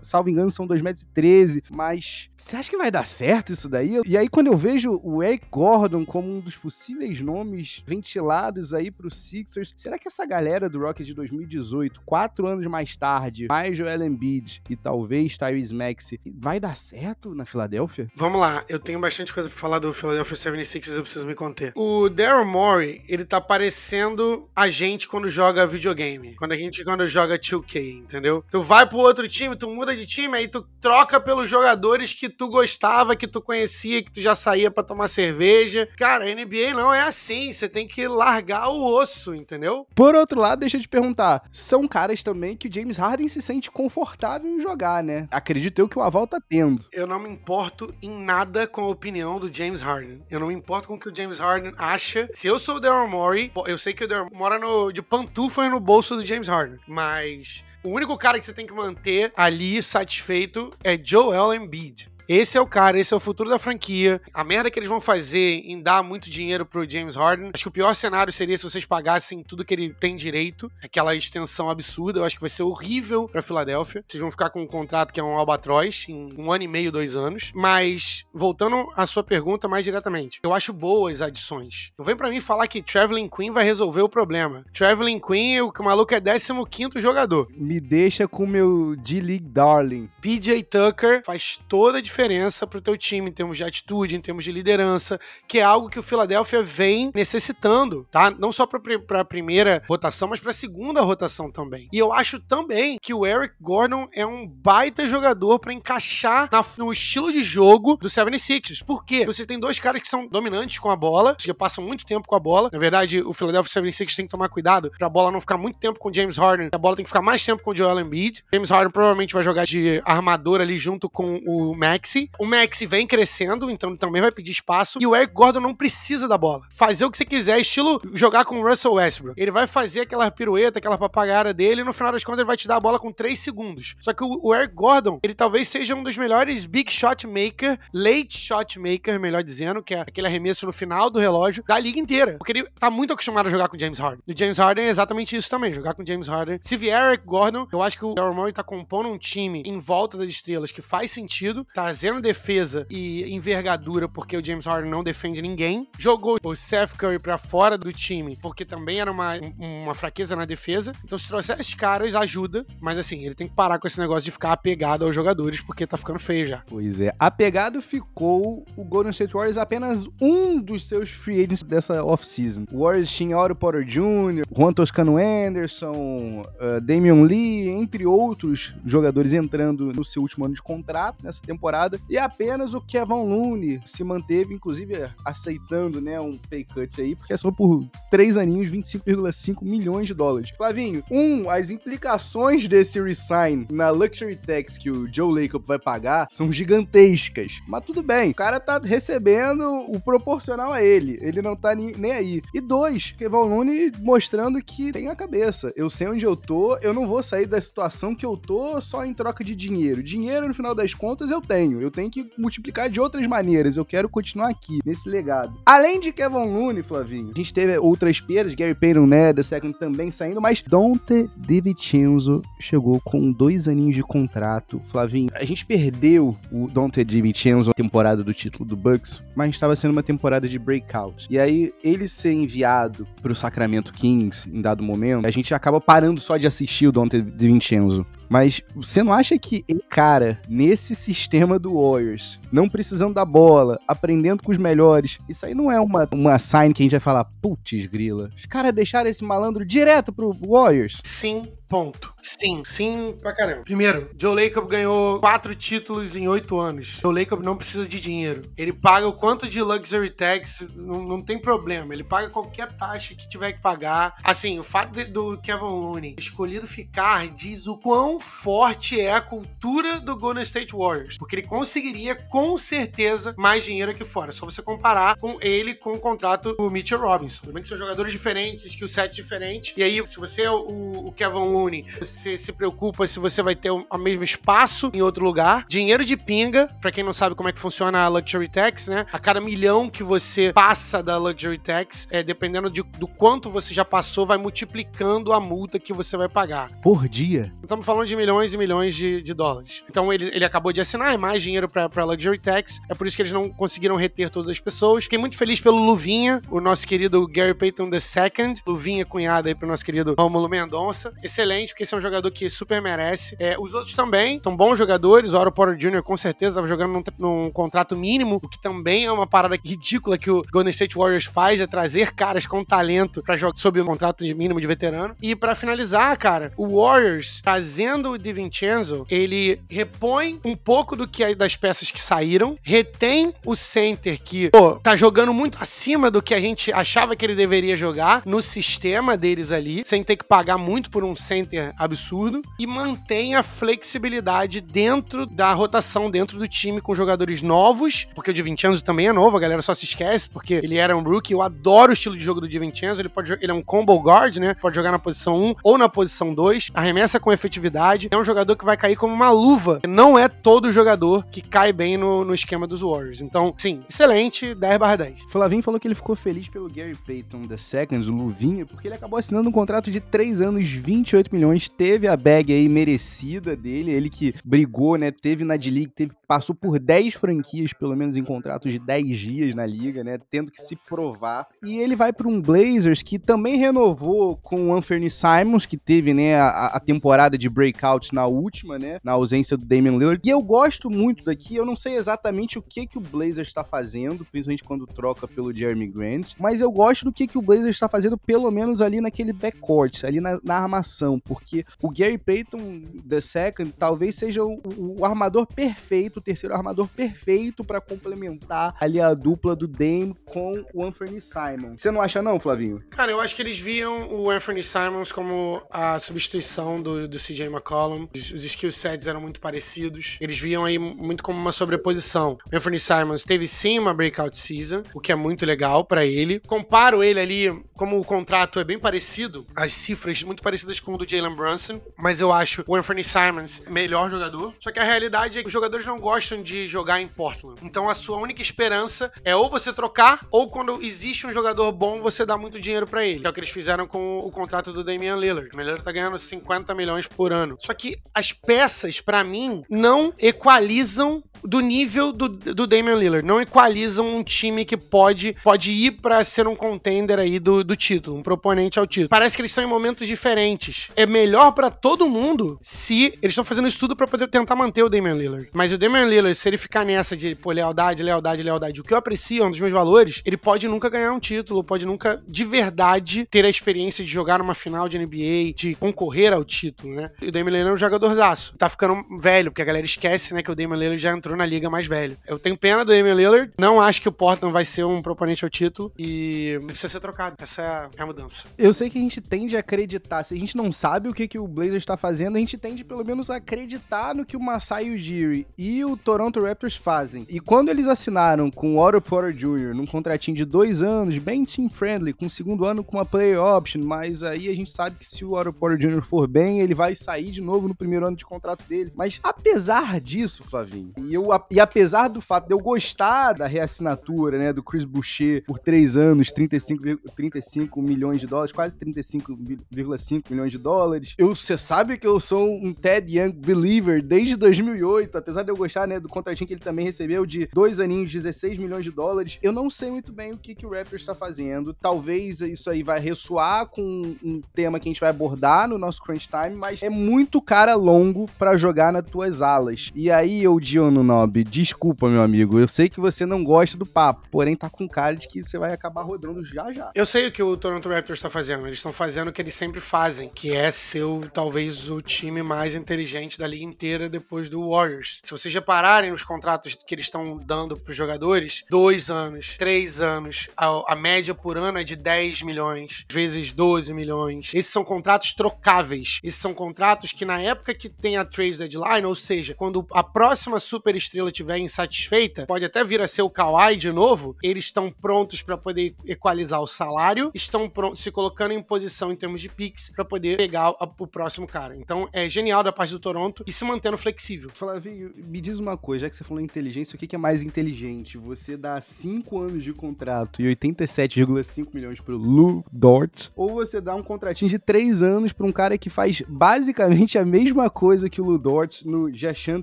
[0.02, 1.62] Salvo engano, são 2,13m.
[1.70, 4.00] Mas você acha que vai dar certo isso daí?
[4.06, 8.90] E aí, quando eu vejo o Eric Gordon como um dos possíveis nomes ventilados aí
[8.90, 13.76] pro Sixers, será que essa galera do Rocket de 2018, quatro anos mais tarde, mais
[13.76, 18.10] Joel Embiid e talvez Tyrese Maxey, vai dar certo na Filadélfia?
[18.14, 21.72] Vamos lá, eu tenho bastante coisa pra falar do Philadelphia 76ers, eu preciso me conter.
[21.74, 26.34] O Daryl Morey, ele tá parecendo a gente quando joga videogame.
[26.36, 28.44] Quando a gente quando joga 2K, entendeu?
[28.50, 32.28] Tu vai pro outro time, tu muda de time, aí tu troca pelos jogadores que
[32.28, 35.88] tu gostava, que tu conhecia, que tu já saía para tomar cerveja.
[35.98, 39.88] Cara, a NBA não é assim, você tem que largar o osso, entendeu?
[39.92, 43.42] Por outro lado, deixa eu te perguntar, são caras também que o James Harden se
[43.42, 45.26] sente confortável em jogar, né?
[45.32, 46.84] Acredito eu que o aval tá tendo.
[46.92, 50.22] Eu não me importo em nada com a opinião do James Harden.
[50.30, 52.30] Eu não me importo com o que o James Harden acha.
[52.32, 55.68] Se eu sou o Daryl Morey, eu sei que o Daryl mora no, de pantufas
[55.68, 59.82] no bolso do James Harden, mas o único cara que você tem que manter ali
[59.82, 62.10] satisfeito é Joel Embiid.
[62.32, 64.22] Esse é o cara, esse é o futuro da franquia.
[64.32, 67.50] A merda que eles vão fazer em dar muito dinheiro pro James Harden.
[67.52, 70.70] Acho que o pior cenário seria se vocês pagassem tudo que ele tem direito.
[70.80, 72.20] Aquela extensão absurda.
[72.20, 74.04] Eu acho que vai ser horrível pra Filadélfia.
[74.06, 76.92] Vocês vão ficar com um contrato que é um albatroz em um ano e meio,
[76.92, 77.50] dois anos.
[77.52, 81.90] Mas, voltando à sua pergunta mais diretamente, eu acho boas adições.
[81.98, 84.64] Não vem para mim falar que Traveling Queen vai resolver o problema.
[84.72, 87.48] Traveling Queen, o maluco é 15 jogador.
[87.56, 90.08] Me deixa com o meu D-League Darling.
[90.20, 94.20] PJ Tucker faz toda a diferença diferença pro teu time em termos de atitude, em
[94.20, 98.30] termos de liderança, que é algo que o Philadelphia vem necessitando, tá?
[98.30, 101.88] Não só para a primeira rotação, mas para a segunda rotação também.
[101.90, 106.62] E eu acho também que o Eric Gordon é um baita jogador para encaixar na,
[106.76, 108.84] no estilo de jogo do 76ers.
[108.84, 109.24] Por quê?
[109.24, 112.36] Você tem dois caras que são dominantes com a bola, que passam muito tempo com
[112.36, 112.68] a bola.
[112.70, 115.78] Na verdade, o Philadelphia 76ers tem que tomar cuidado para a bola não ficar muito
[115.78, 116.68] tempo com o James Harden.
[116.70, 118.44] A bola tem que ficar mais tempo com o Joel Embiid.
[118.52, 122.30] James Harden provavelmente vai jogar de armador ali junto com o Max Maxi.
[122.38, 124.98] O Maxi vem crescendo, então também vai pedir espaço.
[125.00, 126.62] E o Eric Gordon não precisa da bola.
[126.70, 129.40] Fazer o que você quiser, estilo jogar com o Russell Westbrook.
[129.40, 132.56] Ele vai fazer aquela pirueta, aquela papagara dele, e no final das contas ele vai
[132.56, 133.94] te dar a bola com 3 segundos.
[134.00, 138.36] Só que o, Eric Gordon, ele talvez seja um dos melhores big shot maker, late
[138.36, 142.36] shot maker, melhor dizendo, que é aquele arremesso no final do relógio, da liga inteira.
[142.38, 144.22] Porque ele tá muito acostumado a jogar com James Harden.
[144.26, 146.58] E o James Harden é exatamente isso também, jogar com James Harden.
[146.60, 149.78] Se vier Eric Gordon, eu acho que o Daryl Morey tá compondo um time em
[149.78, 154.88] volta das estrelas que faz sentido, tá trazendo defesa e envergadura, porque o James Harden
[154.88, 155.88] não defende ninguém.
[155.98, 160.44] Jogou o Seth Curry pra fora do time, porque também era uma, uma fraqueza na
[160.44, 160.92] defesa.
[161.04, 162.64] Então, se trouxer esses caras, ajuda.
[162.80, 165.84] Mas assim, ele tem que parar com esse negócio de ficar apegado aos jogadores, porque
[165.84, 166.62] tá ficando feio já.
[166.68, 167.12] Pois é.
[167.18, 172.66] Apegado ficou o Golden State Warriors apenas um dos seus free agents dessa off-season.
[172.72, 179.32] O Warriors tinha Otto Porter Jr., Juan Toscano Anderson, uh, Damian Lee, entre outros jogadores
[179.32, 181.79] entrando no seu último ano de contrato nessa temporada.
[182.08, 187.32] E apenas o Kevin Looney se manteve, inclusive aceitando né, um pay cut aí, porque
[187.32, 190.50] é só por três aninhos, 25,5 milhões de dólares.
[190.56, 196.26] Flavinho, um, as implicações desse resign na Luxury Tax que o Joe Lacob vai pagar
[196.30, 197.60] são gigantescas.
[197.68, 201.18] Mas tudo bem, o cara tá recebendo o proporcional a ele.
[201.20, 202.42] Ele não tá nem aí.
[202.54, 205.72] E dois, Kevin Looney mostrando que tem a cabeça.
[205.76, 209.04] Eu sei onde eu tô, eu não vou sair da situação que eu tô só
[209.04, 210.02] em troca de dinheiro.
[210.02, 211.69] Dinheiro, no final das contas, eu tenho.
[211.78, 213.76] Eu tenho que multiplicar de outras maneiras.
[213.76, 215.60] Eu quero continuar aqui, nesse legado.
[215.66, 219.78] Além de Kevin Looney, Flavinho, a gente teve outras perdas, Gary Payton, né, The Second
[219.78, 224.80] também saindo, mas Dante DiVincenzo chegou com dois aninhos de contrato.
[224.86, 229.76] Flavinho, a gente perdeu o Dante DiVincenzo na temporada do título do Bucks, mas estava
[229.76, 231.26] sendo uma temporada de breakout.
[231.28, 236.20] E aí, ele ser enviado pro Sacramento Kings em dado momento, a gente acaba parando
[236.20, 238.06] só de assistir o Dante DiVincenzo.
[238.30, 244.44] Mas você não acha que cara, nesse sistema do Warriors, não precisando da bola, aprendendo
[244.44, 247.24] com os melhores, isso aí não é uma, uma sign que a gente vai falar,
[247.24, 248.30] putz, grila.
[248.36, 251.00] Os caras deixaram esse malandro direto pro Warriors?
[251.02, 252.12] Sim, Ponto.
[252.20, 253.62] Sim, sim pra caramba.
[253.62, 256.98] Primeiro, Joe Lacob ganhou quatro títulos em oito anos.
[257.00, 258.42] Joe Lacob não precisa de dinheiro.
[258.56, 261.94] Ele paga o quanto de luxury tax, não, não tem problema.
[261.94, 264.16] Ele paga qualquer taxa que tiver que pagar.
[264.24, 269.20] Assim, o fato de, do Kevin Looney escolhido ficar diz o quão forte é a
[269.20, 271.18] cultura do Golden State Warriors.
[271.18, 274.32] Porque ele conseguiria, com certeza, mais dinheiro aqui fora.
[274.32, 277.52] Só você comparar com ele com o contrato do Mitchell Robinson.
[277.52, 279.72] Bem que são jogadores diferentes, skill set diferente.
[279.76, 281.59] E aí, se você é o, o Kevin Looney
[281.98, 285.64] você se preocupa se você vai ter o mesmo espaço em outro lugar.
[285.68, 289.06] Dinheiro de pinga, para quem não sabe como é que funciona a Luxury Tax, né?
[289.12, 293.74] A cada milhão que você passa da Luxury Tax, é, dependendo de, do quanto você
[293.74, 296.70] já passou, vai multiplicando a multa que você vai pagar.
[296.80, 297.52] Por dia?
[297.62, 299.82] Estamos falando de milhões e milhões de, de dólares.
[299.88, 302.80] Então ele, ele acabou de assinar, é mais dinheiro para Luxury Tax.
[302.88, 305.04] É por isso que eles não conseguiram reter todas as pessoas.
[305.04, 308.54] Fiquei muito feliz pelo Luvinha, o nosso querido Gary Payton II.
[308.66, 311.12] Luvinha cunhado aí pro nosso querido Romulo Mendonça.
[311.22, 313.36] Excelente excelente, porque esse é um jogador que super merece.
[313.38, 315.32] É, os outros também são bons jogadores.
[315.32, 316.02] O Oro Porter Jr.
[316.02, 320.16] com certeza estava jogando num, num, contrato mínimo, o que também é uma parada ridícula
[320.16, 323.84] que o Golden State Warriors faz, é trazer caras com talento para jogar sob um
[323.84, 325.14] contrato mínimo de veterano.
[325.20, 331.34] E para finalizar, cara, o Warriors trazendo o DiVincenzo, ele repõe um pouco do que
[331.34, 336.34] das peças que saíram, retém o center que, pô, tá jogando muito acima do que
[336.34, 340.58] a gente achava que ele deveria jogar no sistema deles ali, sem ter que pagar
[340.58, 346.46] muito por um center center absurdo e mantém a flexibilidade dentro da rotação, dentro do
[346.46, 349.84] time com jogadores novos, porque o Di Vincenzo também é novo, a galera só se
[349.84, 351.32] esquece porque ele era um rookie.
[351.32, 353.96] Eu adoro o estilo de jogo do Di Vincenzo, ele pode ele é um combo
[353.98, 354.54] guard, né?
[354.54, 358.08] Pode jogar na posição 1 ou na posição 2, arremessa com efetividade.
[358.10, 359.80] É um jogador que vai cair como uma luva.
[359.86, 363.20] Não é todo jogador que cai bem no, no esquema dos Warriors.
[363.20, 365.28] Então, sim, excelente, 10/10.
[365.28, 368.94] Flavinho falou que ele ficou feliz pelo Gary Payton the Second, o Luvinha, porque ele
[368.94, 373.92] acabou assinando um contrato de 3 anos, 28 milhões, teve a bag aí merecida dele,
[373.92, 378.24] ele que brigou, né, teve na D-League, teve, passou por 10 franquias, pelo menos em
[378.24, 381.46] contratos de 10 dias na liga, né, tendo que se provar.
[381.62, 386.12] E ele vai para um Blazers que também renovou com o Anthony Simons, que teve,
[386.12, 390.20] né, a, a, temporada de breakout na última, né, na ausência do Damian Lillard.
[390.24, 393.64] E eu gosto muito daqui, eu não sei exatamente o que que o Blazers está
[393.64, 397.76] fazendo, principalmente quando troca pelo Jeremy Grant, mas eu gosto do que que o Blazers
[397.76, 402.82] está fazendo, pelo menos ali naquele backcourt, ali na, na armação porque o Gary Payton
[403.20, 409.14] Second talvez seja o, o armador perfeito, o terceiro armador perfeito para complementar ali a
[409.14, 411.76] dupla do Dame com o Anthony Simon.
[411.76, 412.82] Você não acha não, Flavinho?
[412.90, 417.46] Cara, eu acho que eles viam o Anthony Simons como a substituição do, do CJ
[417.46, 418.08] McCollum.
[418.14, 420.16] Os, os skill sets eram muito parecidos.
[420.20, 422.38] Eles viam aí muito como uma sobreposição.
[422.52, 426.40] O Anthony Simons teve sim uma breakout season, o que é muito legal para ele.
[426.40, 431.08] Comparo ele ali, como o contrato é bem parecido, as cifras muito parecidas com do
[431.08, 434.54] Jalen Brunson, mas eu acho o Anthony Simons melhor jogador.
[434.60, 437.58] Só que a realidade é que os jogadores não gostam de jogar em Portland.
[437.62, 442.02] Então a sua única esperança é ou você trocar, ou quando existe um jogador bom,
[442.02, 443.20] você dá muito dinheiro para ele.
[443.20, 445.48] Que é o que eles fizeram com o contrato do Damian Lillard.
[445.54, 447.56] O Lillard tá ganhando 50 milhões por ano.
[447.58, 453.26] Só que as peças, para mim, não equalizam do nível do, do Damian Lillard.
[453.26, 457.76] Não equalizam um time que pode, pode ir para ser um contender aí do, do
[457.76, 459.08] título, um proponente ao título.
[459.08, 460.88] Parece que eles estão em momentos diferentes.
[460.96, 464.82] É melhor para todo mundo se eles estão fazendo isso tudo para poder tentar manter
[464.82, 465.48] o Damian Lillard.
[465.52, 468.92] Mas o Damian Lillard, se ele ficar nessa de pô, lealdade, lealdade, lealdade, o que
[468.92, 472.22] eu aprecio, é um dos meus valores, ele pode nunca ganhar um título, pode nunca
[472.26, 476.94] de verdade ter a experiência de jogar numa final de NBA, de concorrer ao título,
[476.94, 477.10] né?
[477.20, 478.54] E o Damian Lillard é um jogadorzaço.
[478.56, 481.46] Tá ficando velho, porque a galera esquece, né, que o Damian Lillard já entrou na
[481.46, 482.16] liga mais velho.
[482.26, 485.44] Eu tenho pena do Damian Lillard, não acho que o Portland vai ser um proponente
[485.44, 487.36] ao título e precisa ser trocado.
[487.40, 488.44] Essa é a mudança.
[488.58, 491.28] Eu sei que a gente tende a acreditar, se a gente não sabe o que,
[491.28, 494.40] que o Blazers está fazendo, a gente tende pelo menos a acreditar no que o
[494.40, 497.26] Masai Ujiri e o Toronto Raptors fazem.
[497.28, 499.74] E quando eles assinaram com o Otto Porter Jr.
[499.74, 503.82] num contratinho de dois anos, bem team-friendly, com o segundo ano com uma play option,
[503.84, 506.02] mas aí a gente sabe que se o Otto Porter Jr.
[506.02, 508.90] for bem, ele vai sair de novo no primeiro ano de contrato dele.
[508.96, 514.38] Mas apesar disso, Flavinho, e, eu, e apesar do fato de eu gostar da reassinatura,
[514.38, 516.82] né, do Chris Boucher por três anos, 35,
[517.14, 520.69] 35 milhões de dólares, quase 35,5 milhões de dólares,
[521.18, 525.56] eu, você sabe que eu sou um Ted Young believer desde 2008, apesar de eu
[525.56, 529.38] gostar, né, do contratinho que ele também recebeu de dois aninhos, 16 milhões de dólares.
[529.42, 531.74] Eu não sei muito bem o que, que o Raptors está fazendo.
[531.74, 536.02] Talvez isso aí vai ressoar com um tema que a gente vai abordar no nosso
[536.02, 539.90] crunch time, mas é muito cara longo para jogar nas tuas alas.
[539.94, 543.86] E aí, eu, Diono Nob, desculpa, meu amigo, eu sei que você não gosta do
[543.86, 546.90] papo, porém tá com cara de que você vai acabar rodando já já.
[546.94, 548.66] Eu sei o que o Toronto Raptors está fazendo.
[548.66, 552.74] Eles estão fazendo o que eles sempre fazem, que é ser talvez o time mais
[552.74, 555.20] inteligente da liga inteira depois do Warriors.
[555.22, 560.00] Se vocês repararem nos contratos que eles estão dando para os jogadores, dois anos, três
[560.00, 564.50] anos, a, a, média por ano é de 10 milhões, vezes 12 milhões.
[564.52, 566.18] Esses são contratos trocáveis.
[566.22, 570.02] Esses são contratos que na época que tem a trade deadline, ou seja, quando a
[570.02, 574.66] próxima super estrela estiver insatisfeita, pode até vir a ser o Kawhi de novo, eles
[574.66, 579.48] estão prontos para poder equalizar o salário, estão se colocando em posição em termos de
[579.48, 580.49] picks para poder pegar
[580.98, 581.76] o próximo cara.
[581.76, 584.50] Então é genial da parte do Toronto e se mantendo flexível.
[584.50, 588.18] Flavio, me diz uma coisa, já que você falou inteligência, o que é mais inteligente?
[588.18, 593.94] Você dá 5 anos de contrato e 87,5 milhões pro Lou Dort, ou você dá
[593.94, 598.20] um contratinho de 3 anos pra um cara que faz basicamente a mesma coisa que
[598.20, 599.60] o Lou Dort no Jashan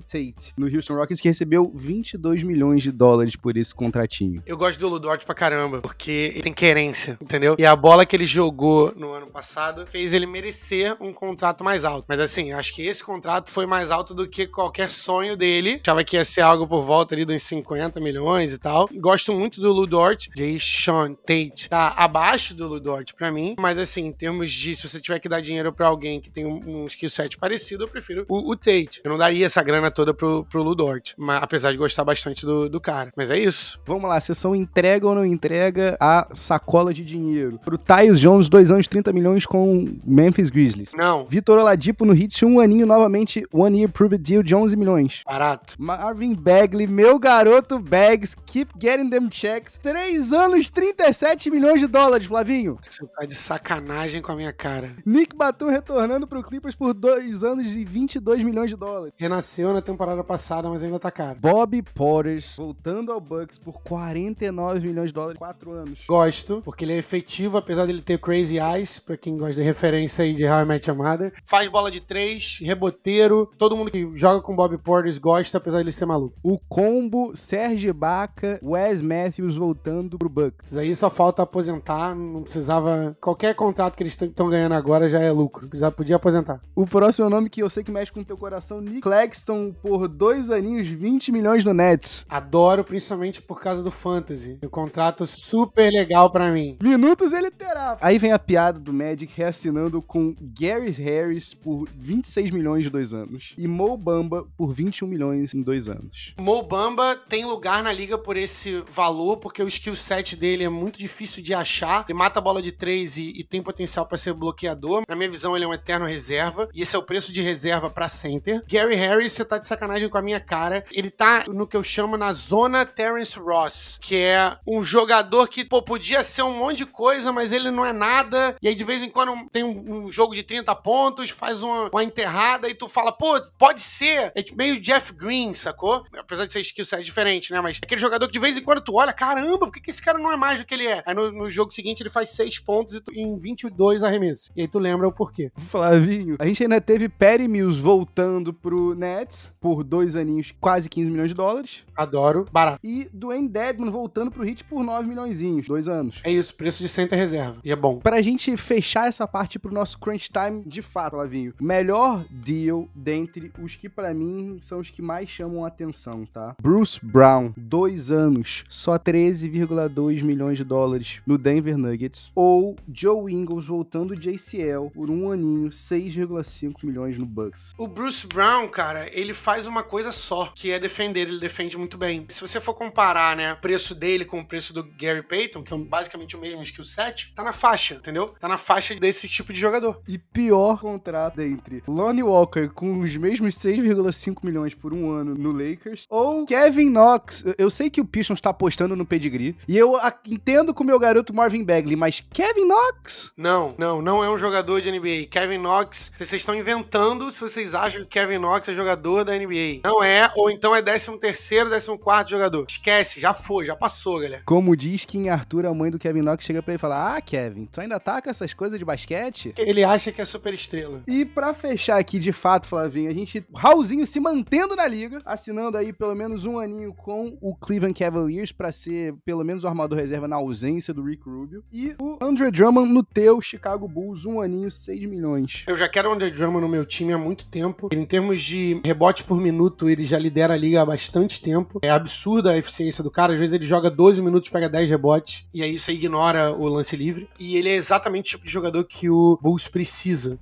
[0.00, 4.42] Tate, no Houston Rockets, que recebeu 22 milhões de dólares por esse contratinho.
[4.46, 7.56] Eu gosto do Lou Dort pra caramba, porque ele tem querência, entendeu?
[7.58, 11.84] E a bola que ele jogou no ano passado fez ele merecer um contrato mais
[11.84, 12.04] alto.
[12.08, 15.80] Mas assim, acho que esse contrato foi mais alto do que qualquer sonho dele.
[15.82, 18.88] Achava que ia ser algo por volta ali dos 50 milhões e tal.
[18.94, 20.28] Gosto muito do Ludort.
[20.60, 23.54] Sean Tate tá abaixo do Ludort pra mim.
[23.58, 26.46] Mas assim, em termos de se você tiver que dar dinheiro pra alguém que tem
[26.46, 29.00] um, um skill set parecido, eu prefiro o, o, Tate.
[29.04, 31.14] Eu não daria essa grana toda pro, pro Ludort.
[31.16, 33.12] Mas, apesar de gostar bastante do, do cara.
[33.16, 33.80] Mas é isso.
[33.86, 37.58] Vamos lá, sessão entrega ou não entrega a sacola de dinheiro?
[37.64, 40.67] Pro Tyus Jones, dois anos, 30 milhões com Memphis Grizzlies.
[40.94, 41.26] Não.
[41.26, 45.22] Vitor Oladipo no Hit, um aninho novamente, one year proved deal de 11 milhões.
[45.26, 45.74] Barato.
[45.78, 49.78] Marvin Bagley, meu garoto Bags, keep getting them checks.
[49.82, 52.78] Três anos, 37 milhões de dólares, Flavinho.
[52.80, 54.90] Você tá de sacanagem com a minha cara.
[55.04, 59.12] Nick Batum retornando pro Clippers por dois anos e 22 milhões de dólares.
[59.16, 61.38] Renasceu na temporada passada, mas ainda tá caro.
[61.40, 66.00] Bob Porters voltando ao Bucks por 49 milhões de dólares, quatro anos.
[66.06, 70.24] Gosto, porque ele é efetivo, apesar dele ter crazy eyes, pra quem gosta de referência
[70.24, 71.32] aí de How I Met Your Mother.
[71.44, 73.50] Faz bola de três, reboteiro.
[73.58, 76.36] Todo mundo que joga com Bob Porters gosta, apesar de ele ser maluco.
[76.42, 80.70] O combo Serge Baca, Wes Matthews voltando pro Bucks.
[80.70, 83.16] Isso aí só falta aposentar, não precisava.
[83.20, 85.68] Qualquer contrato que eles estão ganhando agora já é lucro.
[85.74, 86.60] Já podia aposentar.
[86.74, 89.72] O próximo é nome que eu sei que mexe com o teu coração, Nick Claxton,
[89.72, 92.24] por dois aninhos, 20 milhões no Nets.
[92.28, 94.58] Adoro, principalmente por causa do Fantasy.
[94.62, 96.76] Um contrato super legal para mim.
[96.82, 97.98] Minutos ele terá.
[98.00, 103.14] Aí vem a piada do Magic reassinando com Gary Harris por 26 milhões de dois
[103.14, 103.54] anos.
[103.56, 106.34] E Mo Bamba por 21 milhões em dois anos.
[106.38, 110.68] Mo Bamba tem lugar na liga por esse valor, porque o skill set dele é
[110.68, 112.04] muito difícil de achar.
[112.08, 115.04] Ele mata a bola de três e, e tem potencial para ser bloqueador.
[115.08, 116.68] Na minha visão, ele é um eterno reserva.
[116.74, 118.62] E esse é o preço de reserva para center.
[118.68, 120.84] Gary Harris, você tá de sacanagem com a minha cara.
[120.92, 125.64] Ele tá no que eu chamo na zona Terence Ross, que é um jogador que,
[125.64, 128.56] pô, podia ser um monte de coisa, mas ele não é nada.
[128.60, 131.62] E aí, de vez em quando, tem um, um jogo jogo de 30 pontos, faz
[131.62, 134.32] uma, uma enterrada e tu fala, pô, pode ser.
[134.34, 136.04] É meio Jeff Green, sacou?
[136.18, 137.60] Apesar de ser skill set diferente, né?
[137.60, 140.02] Mas aquele jogador que de vez em quando tu olha, caramba, por que, que esse
[140.02, 141.02] cara não é mais do que ele é?
[141.06, 144.50] Aí no, no jogo seguinte ele faz 6 pontos e tu, em 22 arremessos.
[144.56, 145.50] E aí tu lembra o porquê.
[145.56, 151.10] Flavinho, a gente ainda teve Perry Mills voltando pro Nets por dois aninhos, quase 15
[151.10, 151.84] milhões de dólares.
[151.96, 152.46] Adoro.
[152.52, 152.78] Barato.
[152.84, 156.20] E Dwayne Dedman voltando pro Heat por 9 milhões, dois anos.
[156.24, 157.58] É isso, preço de center reserva.
[157.64, 157.98] E é bom.
[157.98, 163.52] Pra gente fechar essa parte pro nosso crunch time, de fato, Flavinho, melhor deal dentre
[163.60, 166.54] os que para mim são os que mais chamam a atenção, tá?
[166.62, 172.30] Bruce Brown, dois anos, só 13,2 milhões de dólares no Denver Nuggets.
[172.34, 177.74] Ou Joe Ingles voltando de ACL por um aninho, 6,5 milhões no Bucks.
[177.76, 181.28] O Bruce Brown, cara, ele faz uma coisa só, que é defender.
[181.28, 182.26] Ele defende muito bem.
[182.28, 185.74] Se você for comparar, né, o preço dele com o preço do Gary Payton, que
[185.74, 188.28] é basicamente o mesmo skill set, tá na faixa, entendeu?
[188.38, 190.00] Tá na faixa desse tipo de jogador.
[190.08, 195.52] E pior contrato entre Lonnie Walker com os mesmos 6,5 milhões por um ano no
[195.52, 197.44] Lakers ou Kevin Knox.
[197.58, 200.98] Eu sei que o Pistons tá apostando no pedigree e eu entendo com o meu
[200.98, 203.32] garoto Marvin Bagley, mas Kevin Knox?
[203.36, 205.26] Não, não, não é um jogador de NBA.
[205.30, 209.80] Kevin Knox, vocês estão inventando se vocês acham que Kevin Knox é jogador da NBA.
[209.84, 212.64] Não é, ou então é 13 terceiro, 14 quarto jogador.
[212.66, 214.42] Esquece, já foi, já passou, galera.
[214.46, 217.16] Como diz que em Arthur, a mãe do Kevin Knox chega pra ele e fala:
[217.16, 219.52] Ah, Kevin, tu ainda tá com essas coisas de basquete?
[219.58, 221.02] Ele acha que é super estrela.
[221.06, 223.44] E para fechar aqui, de fato, Flavinho, a gente.
[223.54, 228.52] Raulzinho se mantendo na liga, assinando aí pelo menos um aninho com o Cleveland Cavaliers
[228.52, 231.64] para ser pelo menos o armador reserva na ausência do Rick Rubio.
[231.72, 235.64] E o Andre Drummond no teu Chicago Bulls, um aninho, 6 milhões.
[235.66, 237.88] Eu já quero o Andre Drummond no meu time há muito tempo.
[237.92, 241.78] Em termos de rebote por minuto, ele já lidera a liga há bastante tempo.
[241.82, 243.32] É absurda a eficiência do cara.
[243.32, 246.96] Às vezes ele joga 12 minutos, pega 10 rebotes, e aí você ignora o lance
[246.96, 247.28] livre.
[247.38, 249.87] E ele é exatamente o tipo de jogador que o Bulls precisa.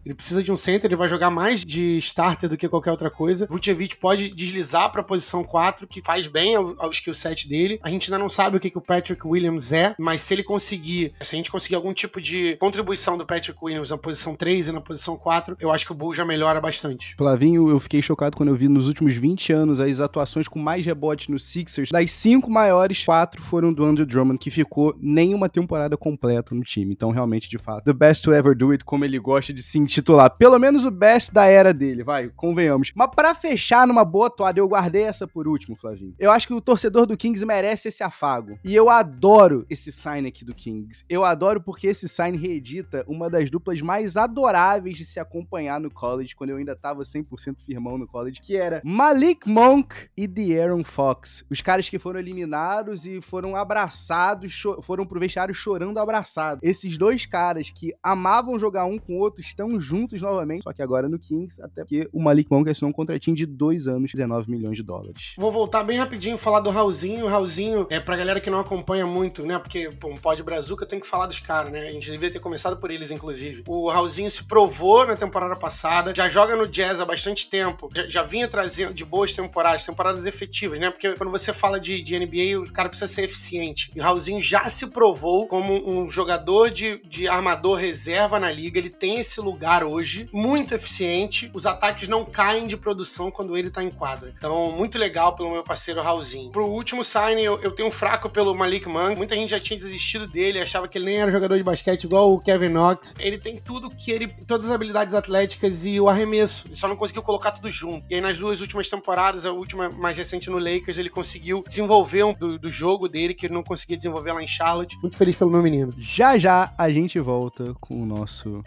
[0.05, 3.11] Ele precisa de um center, ele vai jogar mais de starter do que qualquer outra
[3.11, 3.47] coisa.
[3.51, 7.78] Vucevic pode deslizar para a posição 4, que faz bem ao, ao skill set dele.
[7.82, 10.42] A gente ainda não sabe o que, que o Patrick Williams é, mas se ele
[10.42, 14.68] conseguir, se a gente conseguir algum tipo de contribuição do Patrick Williams na posição 3
[14.68, 17.14] e na posição 4, eu acho que o Bulls já melhora bastante.
[17.16, 20.84] Flavinho, eu fiquei chocado quando eu vi nos últimos 20 anos as atuações com mais
[20.84, 21.90] rebotes no Sixers.
[21.90, 26.62] Das cinco maiores, quatro foram do Andrew Drummond, que ficou nem uma temporada completa no
[26.62, 26.92] time.
[26.92, 29.78] Então, realmente, de fato, the best to ever do it, como ele gosta de se
[29.78, 30.30] intitular.
[30.30, 32.93] Pelo menos o best da era dele, vai, convenhamos.
[32.95, 36.14] Mas para fechar numa boa toada, eu guardei essa por último, Flavinho.
[36.18, 38.59] Eu acho que o torcedor do Kings merece esse afago.
[38.64, 41.05] E eu adoro esse sign aqui do Kings.
[41.09, 45.91] Eu adoro porque esse sign reedita uma das duplas mais adoráveis de se acompanhar no
[45.91, 50.84] college, quando eu ainda tava 100% firmão no college, que era Malik Monk e De'Aaron
[50.84, 51.45] Fox.
[51.51, 56.61] Os caras que foram eliminados e foram abraçados, foram pro vestiário chorando abraçado.
[56.62, 60.83] Esses dois caras que amavam jogar um com o outro estão juntos novamente, só que
[60.83, 64.51] agora no Kings, até porque o Malik Monk assinou um contratinho de dois anos, 19
[64.51, 65.35] milhões de dólares.
[65.37, 67.27] Vou voltar bem rapidinho falar do Raulzinho.
[67.27, 69.59] O Raulzinho, é pra galera que não acompanha muito, né?
[69.59, 71.89] Porque, pô, um pó de brazuca tem que falar dos caras, né?
[71.89, 73.62] A gente devia ter começado por eles, inclusive.
[73.66, 78.09] O Raulzinho se provou na temporada passada, já joga no Jazz há bastante tempo, já,
[78.09, 80.91] já vinha trazendo de boas temporadas, temporadas efetivas, né?
[80.91, 83.91] Porque quando você fala de, de NBA, o cara precisa ser eficiente.
[83.95, 88.79] E o Raulzinho já se provou como um jogador de, de armador reserva na liga.
[88.79, 91.51] Ele tem esse lugar hoje, muito eficiente.
[91.55, 94.35] Os ataques não caem de produção quando ele tá em quadra.
[94.37, 96.51] Então, muito legal pelo meu parceiro Raulzinho.
[96.51, 99.17] Pro último sign, eu, eu tenho um fraco pelo Malik Monk.
[99.17, 102.33] Muita gente já tinha desistido dele, achava que ele nem era jogador de basquete igual
[102.33, 103.15] o Kevin Knox.
[103.19, 104.29] Ele tem tudo que ele.
[104.47, 106.67] todas as habilidades atléticas e o arremesso.
[106.67, 108.05] Ele só não conseguiu colocar tudo junto.
[108.11, 112.25] E aí, nas duas últimas temporadas, a última mais recente no Lakers, ele conseguiu desenvolver
[112.25, 114.97] um do, do jogo dele que ele não conseguia desenvolver lá em Charlotte.
[115.01, 115.93] Muito feliz pelo meu menino.
[115.99, 118.63] Já já a gente volta com o nosso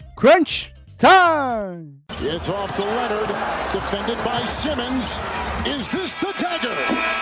[0.96, 2.02] Time!
[2.20, 3.26] It's off to Leonard,
[3.72, 5.18] defended by Simmons.
[5.66, 7.19] Is this the dagger?